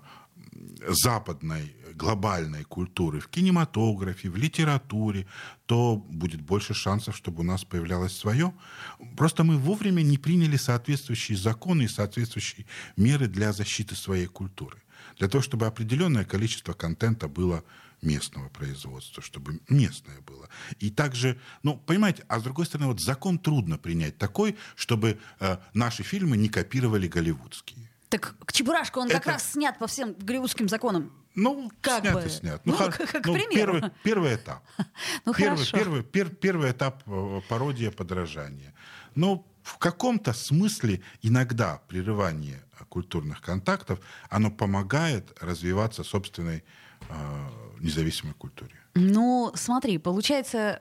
западной 0.85 1.73
глобальной 1.95 2.65
культуры 2.65 3.21
в 3.21 3.29
кинематографе, 3.29 4.29
в 4.29 4.35
литературе, 4.35 5.27
то 5.65 5.95
будет 5.95 6.41
больше 6.41 6.73
шансов, 6.73 7.15
чтобы 7.15 7.39
у 7.39 7.43
нас 7.43 7.63
появлялось 7.63 8.17
свое. 8.17 8.53
Просто 9.15 9.45
мы 9.45 9.57
вовремя 9.57 10.01
не 10.01 10.17
приняли 10.17 10.57
соответствующие 10.57 11.37
законы 11.37 11.83
и 11.83 11.87
соответствующие 11.87 12.65
меры 12.97 13.27
для 13.27 13.53
защиты 13.53 13.95
своей 13.95 14.27
культуры. 14.27 14.77
Для 15.17 15.29
того, 15.29 15.41
чтобы 15.41 15.67
определенное 15.67 16.25
количество 16.25 16.73
контента 16.73 17.29
было 17.29 17.63
местного 18.01 18.49
производства, 18.49 19.21
чтобы 19.21 19.59
местное 19.69 20.21
было. 20.21 20.49
И 20.79 20.89
также, 20.89 21.39
ну, 21.63 21.77
понимаете, 21.77 22.23
а 22.27 22.39
с 22.39 22.43
другой 22.43 22.65
стороны, 22.65 22.87
вот 22.87 23.01
закон 23.01 23.39
трудно 23.39 23.77
принять 23.77 24.17
такой, 24.17 24.57
чтобы 24.75 25.19
э, 25.39 25.57
наши 25.73 26.03
фильмы 26.03 26.37
не 26.37 26.49
копировали 26.49 27.07
голливудские. 27.07 27.89
Так 28.09 28.35
к 28.45 28.51
Чебурашку 28.51 28.99
он 28.99 29.07
Это... 29.07 29.17
как 29.17 29.27
раз 29.27 29.51
снят 29.51 29.77
по 29.79 29.87
всем 29.87 30.13
голливудским 30.19 30.67
законам. 30.67 31.13
Ну, 31.33 31.71
как 31.79 32.01
снят 32.01 32.13
бы. 32.13 32.23
и 32.25 32.29
снят. 32.29 32.61
Ну, 32.65 32.73
ну 32.73 32.77
как, 32.77 32.97
как 33.09 33.25
ну. 33.25 33.37
Первый, 33.49 33.83
первый 34.03 34.35
этап. 34.35 34.63
ну, 35.25 35.33
первый, 35.33 35.57
хорошо. 35.57 35.77
Первый, 35.77 36.03
пер, 36.03 36.29
первый 36.29 36.71
этап 36.71 37.03
э, 37.05 37.41
пародия 37.47 37.91
подражания. 37.91 38.73
Но 39.15 39.47
в 39.63 39.77
каком-то 39.77 40.33
смысле 40.33 41.01
иногда 41.21 41.81
прерывание 41.87 42.61
культурных 42.89 43.41
контактов, 43.41 43.99
оно 44.29 44.51
помогает 44.51 45.31
развиваться 45.39 46.03
собственной 46.03 46.63
э, 47.07 47.49
независимой 47.83 48.33
культуре. 48.33 48.75
Ну, 48.95 49.51
смотри, 49.55 49.97
получается, 49.97 50.79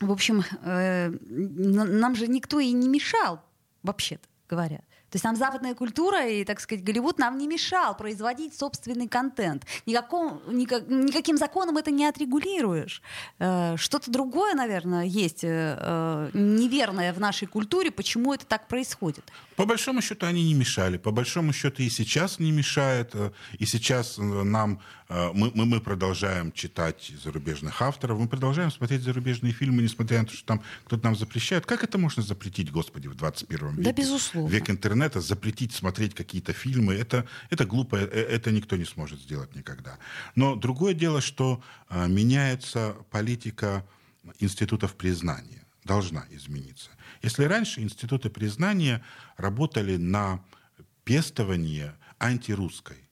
в 0.00 0.12
общем, 0.12 0.44
э, 0.62 1.10
нам 1.10 2.14
же 2.14 2.26
никто 2.26 2.60
и 2.60 2.72
не 2.72 2.88
мешал, 2.88 3.40
вообще-то 3.82 4.28
говоря. 4.48 4.78
То 5.10 5.16
есть 5.16 5.24
нам 5.24 5.36
западная 5.36 5.74
культура 5.74 6.26
и, 6.26 6.44
так 6.44 6.60
сказать, 6.60 6.84
Голливуд 6.84 7.18
нам 7.18 7.38
не 7.38 7.46
мешал 7.46 7.96
производить 7.96 8.58
собственный 8.58 9.08
контент. 9.08 9.64
Никаком, 9.86 10.42
никак, 10.48 10.88
никаким 10.88 11.36
законом 11.36 11.76
это 11.76 11.90
не 11.90 12.06
отрегулируешь. 12.06 13.02
Э, 13.38 13.76
что-то 13.76 14.10
другое, 14.10 14.54
наверное, 14.54 15.04
есть 15.04 15.40
э, 15.42 16.30
неверное 16.34 17.12
в 17.12 17.20
нашей 17.20 17.46
культуре, 17.46 17.90
почему 17.90 18.34
это 18.34 18.44
так 18.46 18.68
происходит. 18.68 19.24
По 19.56 19.64
большому 19.64 20.02
счету 20.02 20.26
они 20.26 20.44
не 20.44 20.54
мешали. 20.54 20.98
По 20.98 21.10
большому 21.10 21.52
счету 21.52 21.82
и 21.82 21.88
сейчас 21.88 22.38
не 22.38 22.52
мешает. 22.52 23.10
Э, 23.14 23.30
и 23.58 23.66
сейчас 23.66 24.18
э, 24.18 24.22
нам 24.22 24.80
э, 25.08 25.30
мы, 25.32 25.50
мы, 25.54 25.64
мы 25.64 25.80
продолжаем 25.80 26.52
читать 26.52 27.12
зарубежных 27.22 27.80
авторов, 27.80 28.18
мы 28.18 28.28
продолжаем 28.28 28.70
смотреть 28.70 29.02
зарубежные 29.02 29.52
фильмы, 29.52 29.82
несмотря 29.82 30.20
на 30.20 30.26
то, 30.26 30.34
что 30.34 30.46
там 30.46 30.62
кто-то 30.84 31.04
нам 31.04 31.16
запрещает. 31.16 31.64
Как 31.64 31.82
это 31.82 31.96
можно 31.98 32.22
запретить, 32.22 32.70
Господи, 32.70 33.08
в 33.08 33.14
21 33.14 33.70
веке? 33.70 33.82
Да, 33.82 33.92
безусловно. 33.92 34.52
Век 34.52 34.70
интернета 34.70 35.20
запретить 35.20 35.72
смотреть 35.72 36.14
какие-то 36.14 36.52
фильмы, 36.52 36.94
это, 36.94 37.26
это 37.50 37.64
глупо, 37.64 37.96
это 37.96 38.50
никто 38.50 38.76
не 38.76 38.84
сможет 38.84 39.20
сделать 39.20 39.54
никогда. 39.54 39.98
Но 40.34 40.54
другое 40.54 40.94
дело, 40.94 41.20
что 41.20 41.62
меняется 41.90 42.96
политика 43.10 43.84
институтов 44.38 44.94
признания, 44.94 45.65
должна 45.86 46.26
измениться. 46.30 46.90
Если 47.22 47.44
раньше 47.44 47.80
институты 47.80 48.28
признания 48.28 49.02
работали 49.38 49.96
на 49.96 50.44
пестование 51.04 51.94
антирусской, 52.18 53.08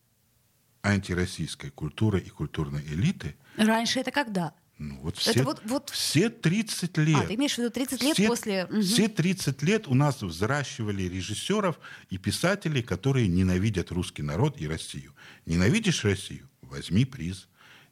антироссийской 0.83 1.71
культуры 1.71 2.21
и 2.21 2.29
культурной 2.29 2.83
элиты. 2.83 3.37
Раньше 3.57 4.01
это 4.01 4.11
когда? 4.11 4.53
Ну, 4.77 5.01
вот 5.01 5.17
все, 5.17 5.31
это 5.31 5.45
вот, 5.45 5.63
вот... 5.65 5.91
все 5.91 6.29
30 6.29 6.99
лет. 6.99 7.17
А, 7.17 7.27
ты 7.27 7.35
имеешь 7.37 7.55
в 7.55 7.59
виду 7.59 7.71
30 7.71 8.03
лет 8.03 8.15
все, 8.15 8.27
после... 8.27 8.67
Все 8.83 9.09
30 9.09 9.63
лет 9.63 9.87
у 9.87 9.95
нас 9.95 10.21
взращивали 10.21 11.05
режиссеров 11.05 11.79
и 12.11 12.19
писателей, 12.19 12.83
которые 12.83 13.29
ненавидят 13.29 13.93
русский 13.93 14.23
народ 14.23 14.61
и 14.61 14.67
Россию. 14.67 15.15
Ненавидишь 15.47 16.05
Россию? 16.05 16.51
Возьми 16.61 17.05
приз. 17.05 17.49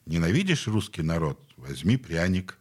Ненавидишь 0.06 0.66
русский 0.66 1.02
народ? 1.02 1.40
Возьми 1.56 1.96
пряник. 1.96 2.58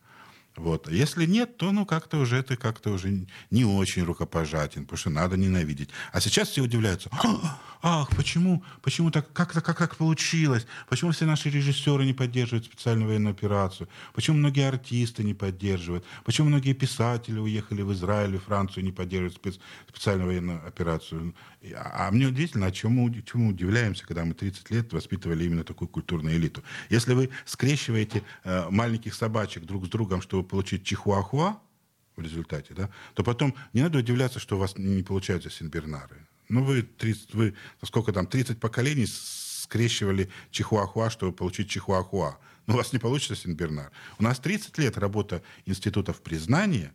Вот. 0.57 0.87
А 0.87 0.91
если 0.91 1.25
нет, 1.25 1.57
то 1.57 1.71
ну 1.71 1.85
как-то 1.85 2.17
уже 2.17 2.37
это 2.37 2.57
как-то 2.57 2.91
уже 2.91 3.25
не 3.51 3.65
очень 3.65 4.03
рукопожатен, 4.03 4.83
потому 4.83 4.97
что 4.97 5.09
надо 5.09 5.37
ненавидеть. 5.37 5.89
А 6.11 6.19
сейчас 6.19 6.49
все 6.49 6.61
удивляются. 6.61 7.09
«А, 7.83 8.01
ах, 8.01 8.09
почему, 8.15 8.63
почему 8.81 9.11
так, 9.11 9.31
как, 9.33 9.51
как, 9.51 9.77
как 9.77 9.95
получилось? 9.95 10.67
Почему 10.89 11.11
все 11.11 11.25
наши 11.25 11.49
режиссеры 11.49 12.05
не 12.05 12.13
поддерживают 12.13 12.65
специальную 12.65 13.07
военную 13.07 13.31
операцию? 13.31 13.87
Почему 14.13 14.37
многие 14.37 14.67
артисты 14.67 15.23
не 15.23 15.33
поддерживают? 15.33 16.05
Почему 16.25 16.49
многие 16.49 16.73
писатели 16.73 17.39
уехали 17.39 17.81
в 17.81 17.91
Израиль 17.93 18.35
и 18.35 18.37
Францию 18.37 18.83
не 18.83 18.91
поддерживают 18.91 19.35
спец, 19.35 19.59
специальную 19.89 20.27
военную 20.27 20.67
операцию? 20.67 21.33
А, 21.75 22.07
а 22.07 22.11
мне 22.11 22.27
удивительно, 22.27 22.67
а 22.67 22.71
чему, 22.71 23.09
чему 23.21 23.49
удивляемся, 23.49 24.05
когда 24.05 24.25
мы 24.25 24.33
30 24.33 24.69
лет 24.69 24.93
воспитывали 24.93 25.45
именно 25.45 25.63
такую 25.63 25.87
культурную 25.87 26.35
элиту? 26.35 26.61
Если 26.89 27.13
вы 27.13 27.29
скрещиваете 27.45 28.21
э, 28.43 28.67
маленьких 28.69 29.15
собачек 29.15 29.63
друг 29.63 29.85
с 29.85 29.89
другом, 29.89 30.21
чтобы 30.41 30.49
получить 30.49 30.83
чихуахуа 30.83 31.59
в 32.15 32.21
результате, 32.21 32.73
да, 32.73 32.89
то 33.13 33.23
потом 33.23 33.53
не 33.73 33.81
надо 33.81 33.99
удивляться, 33.99 34.39
что 34.39 34.55
у 34.55 34.59
вас 34.59 34.77
не 34.77 35.03
получаются 35.03 35.49
синбернары. 35.49 36.27
Ну, 36.49 36.63
вы, 36.63 36.81
30, 36.81 37.33
вы 37.35 37.53
сколько 37.83 38.11
там, 38.11 38.25
30 38.25 38.59
поколений 38.59 39.05
скрещивали 39.07 40.29
чихуахуа, 40.49 41.09
чтобы 41.09 41.31
получить 41.31 41.69
чихуахуа. 41.69 42.37
Но 42.67 42.73
у 42.73 42.77
вас 42.77 42.93
не 42.93 42.99
получится 42.99 43.35
синбернар. 43.35 43.91
У 44.19 44.23
нас 44.23 44.39
30 44.39 44.77
лет 44.79 44.97
работа 44.97 45.41
институтов 45.65 46.21
признания 46.21 46.91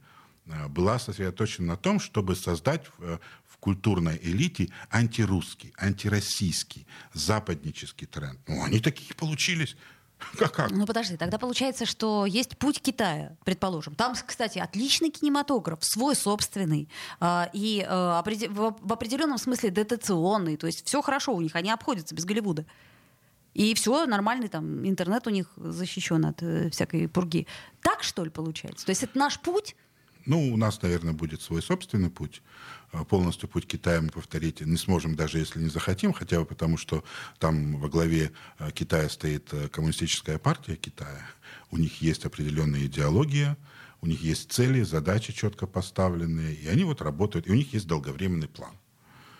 э, 0.46 0.68
была 0.68 0.98
сосредоточена 0.98 1.66
на 1.68 1.76
том, 1.76 2.00
чтобы 2.00 2.34
создать 2.36 2.86
в, 2.98 3.20
в 3.46 3.56
культурной 3.58 4.18
элите 4.22 4.68
антирусский, 4.90 5.72
антироссийский, 5.78 6.86
западнический 7.14 8.06
тренд. 8.06 8.40
Ну, 8.48 8.64
они 8.64 8.80
такие 8.80 9.14
получились. 9.14 9.76
Как, 10.38 10.52
как? 10.52 10.70
Ну 10.70 10.86
подожди, 10.86 11.16
тогда 11.16 11.38
получается, 11.38 11.84
что 11.84 12.24
есть 12.26 12.56
путь 12.56 12.80
Китая, 12.80 13.36
предположим. 13.44 13.94
Там, 13.94 14.14
кстати, 14.14 14.58
отличный 14.58 15.10
кинематограф, 15.10 15.78
свой 15.82 16.16
собственный, 16.16 16.88
э, 17.20 17.44
и 17.52 17.86
э, 17.86 17.88
в 17.90 18.92
определенном 18.92 19.38
смысле 19.38 19.70
дотационный. 19.70 20.56
То 20.56 20.66
есть 20.66 20.86
все 20.86 21.02
хорошо 21.02 21.34
у 21.34 21.40
них, 21.40 21.54
они 21.54 21.70
обходятся 21.70 22.14
без 22.14 22.24
Голливуда. 22.24 22.64
И 23.54 23.74
все, 23.74 24.04
нормальный 24.06 24.48
там 24.48 24.86
интернет 24.86 25.26
у 25.26 25.30
них 25.30 25.48
защищен 25.56 26.24
от 26.26 26.42
э, 26.42 26.70
всякой 26.70 27.08
пурги. 27.08 27.46
Так, 27.82 28.02
что 28.02 28.24
ли, 28.24 28.30
получается? 28.30 28.84
То 28.84 28.90
есть 28.90 29.02
это 29.02 29.18
наш 29.18 29.40
путь? 29.40 29.76
Ну, 30.26 30.52
у 30.52 30.56
нас, 30.56 30.82
наверное, 30.82 31.12
будет 31.12 31.40
свой 31.40 31.62
собственный 31.62 32.10
путь. 32.10 32.42
А, 32.92 33.04
полностью 33.04 33.48
путь 33.48 33.66
Китая 33.66 34.00
мы 34.00 34.08
повторить 34.08 34.60
не 34.60 34.76
сможем, 34.76 35.14
даже 35.14 35.38
если 35.38 35.60
не 35.60 35.68
захотим, 35.68 36.12
хотя 36.12 36.40
бы 36.40 36.46
потому, 36.46 36.76
что 36.76 37.04
там 37.38 37.78
во 37.78 37.88
главе 37.88 38.32
а, 38.58 38.70
Китая 38.72 39.08
стоит 39.08 39.48
а, 39.52 39.68
коммунистическая 39.68 40.38
партия 40.38 40.76
Китая. 40.76 41.26
У 41.70 41.78
них 41.78 42.02
есть 42.02 42.24
определенная 42.24 42.86
идеология, 42.86 43.56
у 44.00 44.06
них 44.06 44.20
есть 44.20 44.52
цели, 44.52 44.82
задачи 44.82 45.32
четко 45.32 45.66
поставленные, 45.66 46.54
и 46.54 46.68
они 46.68 46.84
вот 46.84 47.00
работают, 47.00 47.46
и 47.46 47.52
у 47.52 47.54
них 47.54 47.72
есть 47.72 47.86
долговременный 47.86 48.48
план. 48.48 48.74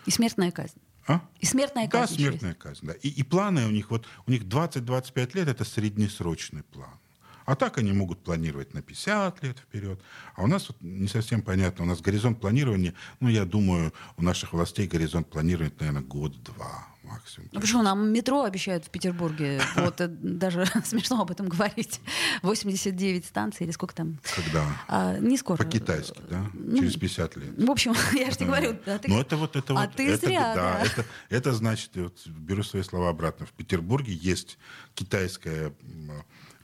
И 0.05 0.11
смертная 0.11 0.51
казнь. 0.51 0.79
А? 1.05 1.21
И 1.39 1.45
смертная 1.45 1.87
казнь. 1.87 2.15
Да, 2.15 2.21
смертная 2.21 2.53
казнь. 2.53 2.85
Да. 2.85 2.93
И, 2.93 3.09
и 3.09 3.23
планы 3.23 3.65
у 3.65 3.71
них, 3.71 3.91
вот 3.91 4.05
у 4.25 4.31
них 4.31 4.43
20-25 4.43 5.35
лет 5.35 5.47
это 5.47 5.63
среднесрочный 5.63 6.63
план. 6.63 6.99
А 7.47 7.55
так 7.55 7.77
они 7.77 7.93
могут 7.93 8.21
планировать 8.25 8.73
на 8.73 8.81
50 8.81 9.41
лет 9.41 9.57
вперед. 9.57 10.01
А 10.35 10.43
у 10.43 10.47
нас 10.47 10.67
вот 10.67 10.75
не 10.81 11.07
совсем 11.07 11.41
понятно. 11.41 11.85
У 11.85 11.87
нас 11.87 12.01
горизонт 12.01 12.41
планирования, 12.41 12.93
ну, 13.21 13.29
я 13.29 13.45
думаю, 13.45 13.93
у 14.17 14.21
наших 14.21 14.51
властей 14.51 14.85
горизонт 14.85 15.29
планирования, 15.29 15.73
наверное, 15.79 16.01
год-два 16.01 16.87
максимум. 17.03 17.47
Ну, 17.53 17.61
почему 17.61 17.83
нам 17.83 18.11
метро 18.11 18.43
обещают 18.43 18.83
в 18.83 18.89
Петербурге? 18.89 19.61
Вот 19.77 20.01
э, 20.01 20.07
даже 20.07 20.65
смешно 20.83 21.21
об 21.21 21.31
этом 21.31 21.47
говорить. 21.47 22.01
89 22.41 23.25
станций 23.25 23.65
или 23.65 23.71
сколько 23.71 23.95
там? 23.95 24.19
Когда? 24.35 24.65
А, 24.89 25.17
не 25.17 25.37
скоро. 25.37 25.57
По-китайски, 25.57 26.19
да? 26.29 26.47
Ну, 26.53 26.79
Через 26.79 26.97
50 26.97 27.35
лет. 27.37 27.65
В 27.65 27.71
общем, 27.71 27.93
я 28.13 28.29
же 28.29 28.35
тебе 28.35 28.47
говорю. 28.47 28.77
Да, 28.85 28.97
ты... 28.97 29.07
Ну, 29.07 29.21
это 29.21 29.37
вот 29.37 29.55
это 29.55 29.73
а 29.73 29.85
вот. 29.85 29.95
ты 29.95 30.09
это, 30.09 30.25
зря, 30.25 30.53
да. 30.53 30.73
да. 30.73 30.81
Это, 30.81 31.05
это 31.29 31.53
значит, 31.53 31.91
вот, 31.95 32.27
беру 32.27 32.63
свои 32.63 32.83
слова 32.83 33.07
обратно. 33.07 33.45
В 33.45 33.53
Петербурге 33.53 34.11
есть 34.13 34.57
китайская 34.95 35.71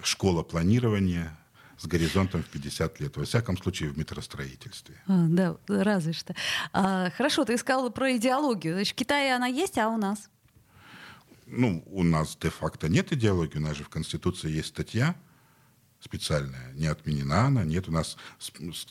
школа 0.06 0.44
планирования 0.44 1.38
с 1.78 1.88
горизонтом 1.88 2.44
в 2.44 2.48
50 2.48 3.00
лет. 3.02 3.18
Во 3.18 3.26
всяком 3.26 3.58
случае, 3.58 3.90
в 3.90 3.98
метростроительстве. 3.98 4.96
А, 5.08 5.26
да, 5.28 5.58
разве 5.68 6.14
что. 6.14 6.36
А, 6.72 7.10
хорошо, 7.12 7.46
ты 7.46 7.58
сказала 7.58 7.90
про 7.90 8.16
идеологию. 8.16 8.76
Значит, 8.76 8.94
в 8.94 8.96
Китае 8.96 9.36
она 9.36 9.48
есть, 9.48 9.78
а 9.78 9.90
у 9.90 9.98
нас? 9.98 10.30
Ну, 11.46 11.84
у 11.88 12.04
нас 12.04 12.38
де-факто 12.42 12.88
нет 12.88 13.12
идеологии. 13.12 13.58
У 13.58 13.62
нас 13.62 13.78
же 13.78 13.84
в 13.84 13.90
Конституции 13.90 14.50
есть 14.50 14.70
статья, 14.70 15.16
специальная, 16.04 16.74
не 16.74 16.88
отменена 16.88 17.48
она, 17.48 17.64
нет, 17.64 17.88
у 17.88 17.92
нас 17.92 18.18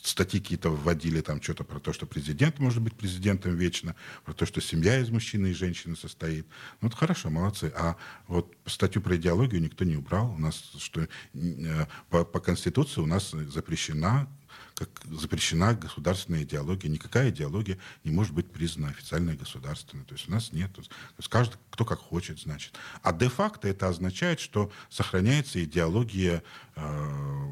статьи 0.01 0.39
какие-то 0.39 0.71
вводили 0.71 1.21
там 1.21 1.41
что-то 1.41 1.63
про 1.63 1.79
то, 1.79 1.93
что 1.93 2.07
президент 2.07 2.59
может 2.59 2.81
быть 2.81 2.95
президентом 2.95 3.55
вечно, 3.55 3.95
про 4.25 4.33
то, 4.33 4.45
что 4.45 4.61
семья 4.61 4.99
из 4.99 5.09
мужчины 5.09 5.47
и 5.47 5.53
женщины 5.53 5.95
состоит. 5.95 6.47
Ну, 6.81 6.87
это 6.87 6.97
хорошо, 6.97 7.29
молодцы. 7.29 7.71
А 7.75 7.97
вот 8.27 8.55
статью 8.65 9.01
про 9.01 9.15
идеологию 9.15 9.61
никто 9.61 9.85
не 9.85 9.95
убрал. 9.95 10.31
У 10.31 10.39
нас 10.39 10.55
что 10.79 11.07
э, 11.33 11.85
по, 12.09 12.25
по 12.25 12.39
Конституции 12.39 13.01
у 13.01 13.05
нас 13.05 13.29
запрещена 13.31 14.27
как 14.75 14.89
запрещена 15.05 15.73
государственная 15.73 16.43
идеология. 16.43 16.89
Никакая 16.89 17.29
идеология 17.29 17.77
не 18.03 18.11
может 18.11 18.33
быть 18.33 18.51
признана 18.51 18.89
официальной 18.89 19.35
государственной. 19.35 20.03
То 20.05 20.15
есть 20.15 20.27
у 20.27 20.31
нас 20.31 20.51
нет. 20.51 20.73
То 20.73 20.81
есть 20.81 21.29
каждый, 21.29 21.57
кто 21.69 21.85
как 21.85 21.99
хочет, 21.99 22.39
значит. 22.39 22.73
А 23.01 23.13
де-факто 23.13 23.67
это 23.67 23.87
означает, 23.87 24.39
что 24.39 24.71
сохраняется 24.89 25.63
идеология 25.63 26.43
э, 26.75 27.51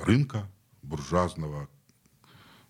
рынка, 0.00 0.48
буржуазного 0.82 1.68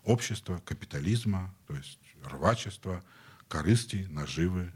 общества, 0.03 0.61
капитализма, 0.65 1.53
то 1.67 1.75
есть 1.75 1.99
рвачества, 2.23 3.03
корысти, 3.47 4.07
наживы 4.09 4.71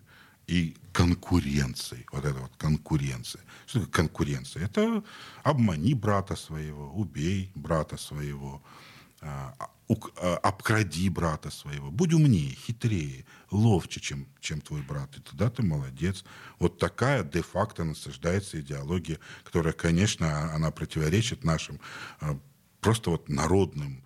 и 0.48 0.76
конкуренции. 0.94 2.06
Вот 2.12 2.26
это 2.26 2.40
вот 2.40 2.52
конкуренция. 2.58 3.42
Что 3.66 3.80
такое 3.80 3.92
конкуренция? 3.92 4.66
Это 4.66 5.04
обмани 5.44 5.94
брата 5.94 6.36
своего, 6.36 6.92
убей 6.94 7.52
брата 7.54 7.98
своего, 7.98 8.62
обкради 10.44 11.10
брата 11.10 11.50
своего, 11.50 11.92
будь 11.92 12.14
умнее, 12.14 12.56
хитрее, 12.56 13.26
ловче, 13.52 14.00
чем, 14.00 14.28
чем 14.40 14.62
твой 14.62 14.82
брат, 14.82 15.18
и 15.18 15.22
тогда 15.22 15.50
ты 15.50 15.64
молодец. 15.64 16.24
Вот 16.60 16.78
такая 16.78 17.24
де-факто 17.24 17.84
насаждается 17.84 18.60
идеология, 18.60 19.20
которая, 19.44 19.74
конечно, 19.74 20.54
она 20.54 20.72
противоречит 20.72 21.44
нашим 21.44 21.80
а, 22.20 22.38
просто 22.82 23.10
вот 23.10 23.30
народным, 23.30 24.04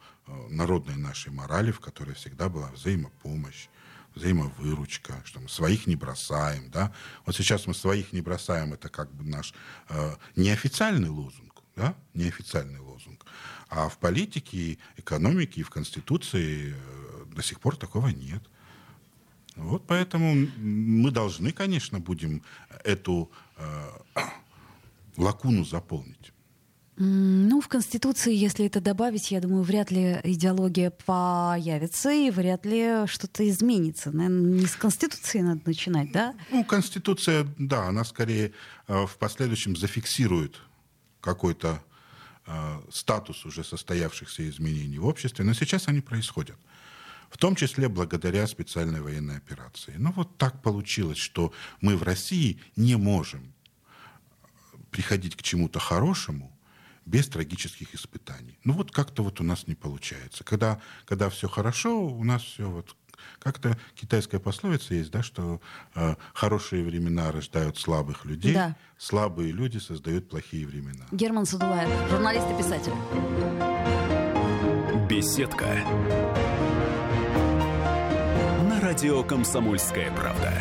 народной 0.49 0.95
нашей 0.95 1.31
морали, 1.31 1.71
в 1.71 1.79
которой 1.79 2.15
всегда 2.15 2.49
была 2.49 2.69
взаимопомощь, 2.71 3.67
взаимовыручка, 4.15 5.21
что 5.25 5.39
мы 5.39 5.49
своих 5.49 5.87
не 5.87 5.95
бросаем, 5.95 6.69
да. 6.69 6.93
Вот 7.25 7.35
сейчас 7.35 7.67
мы 7.67 7.73
своих 7.73 8.13
не 8.13 8.21
бросаем, 8.21 8.73
это 8.73 8.89
как 8.89 9.11
бы 9.13 9.23
наш 9.23 9.53
э, 9.89 10.15
неофициальный 10.35 11.09
лозунг, 11.09 11.63
да, 11.75 11.95
неофициальный 12.13 12.79
лозунг. 12.79 13.25
А 13.71 13.87
в 13.87 13.97
политике, 13.97 14.77
экономике 14.97 15.61
и 15.61 15.63
в 15.63 15.69
Конституции 15.69 16.75
э, 16.75 17.25
до 17.33 17.41
сих 17.41 17.61
пор 17.61 17.77
такого 17.77 18.09
нет. 18.09 18.43
Вот 19.55 19.87
поэтому 19.87 20.47
мы 20.57 21.09
должны, 21.09 21.53
конечно, 21.53 21.99
будем 21.99 22.43
эту 22.83 23.31
э, 23.55 23.63
лакуну 25.17 25.63
заполнить. 25.63 26.33
Ну, 26.97 27.61
в 27.61 27.69
Конституции, 27.69 28.35
если 28.35 28.65
это 28.65 28.81
добавить, 28.81 29.31
я 29.31 29.39
думаю, 29.39 29.63
вряд 29.63 29.89
ли 29.89 30.19
идеология 30.25 30.91
появится 30.91 32.11
и 32.11 32.29
вряд 32.29 32.65
ли 32.65 33.07
что-то 33.07 33.47
изменится. 33.49 34.11
Наверное, 34.11 34.59
не 34.59 34.65
с 34.65 34.75
Конституции 34.75 35.39
надо 35.39 35.61
начинать, 35.65 36.11
да? 36.11 36.35
Ну, 36.51 36.65
Конституция, 36.65 37.47
да, 37.57 37.87
она 37.87 38.03
скорее 38.03 38.51
э, 38.89 39.05
в 39.05 39.17
последующем 39.17 39.77
зафиксирует 39.77 40.57
какой-то 41.21 41.81
статус 42.91 43.45
уже 43.45 43.63
состоявшихся 43.63 44.49
изменений 44.49 44.99
в 44.99 45.05
обществе, 45.05 45.45
но 45.45 45.53
сейчас 45.53 45.87
они 45.87 46.01
происходят. 46.01 46.57
в 47.31 47.37
том 47.37 47.55
числе 47.55 47.87
благодаря 47.87 48.45
специальной 48.45 49.01
военной 49.01 49.37
операции. 49.37 49.95
Но 49.97 50.11
вот 50.11 50.37
так 50.37 50.61
получилось, 50.61 51.17
что 51.17 51.53
мы 51.79 51.95
в 51.95 52.03
России 52.03 52.59
не 52.75 52.97
можем 52.97 53.53
приходить 54.91 55.37
к 55.37 55.41
чему-то 55.41 55.79
хорошему 55.79 56.51
без 57.05 57.29
трагических 57.29 57.95
испытаний. 57.95 58.59
Ну 58.65 58.73
вот 58.73 58.91
как-то 58.91 59.23
вот 59.23 59.39
у 59.39 59.43
нас 59.43 59.65
не 59.65 59.75
получается. 59.75 60.43
Когда, 60.43 60.81
когда 61.05 61.29
все 61.29 61.47
хорошо, 61.47 62.05
у 62.05 62.23
нас 62.23 62.43
все 62.43 62.69
вот 62.69 62.95
как-то 63.39 63.77
китайская 63.95 64.39
пословица 64.39 64.93
есть, 64.93 65.11
да, 65.11 65.23
что 65.23 65.61
э, 65.95 66.15
хорошие 66.33 66.83
времена 66.83 67.31
рождают 67.31 67.77
слабых 67.77 68.25
людей, 68.25 68.53
да. 68.53 68.75
слабые 68.97 69.51
люди 69.51 69.77
создают 69.77 70.29
плохие 70.29 70.65
времена. 70.65 71.05
Герман 71.11 71.45
Садулаев, 71.45 71.89
журналист 72.09 72.47
и 72.51 72.57
писатель. 72.57 72.93
Беседка. 75.09 75.67
На 78.69 78.79
радио 78.79 79.23
«Комсомольская 79.23 80.11
правда». 80.15 80.53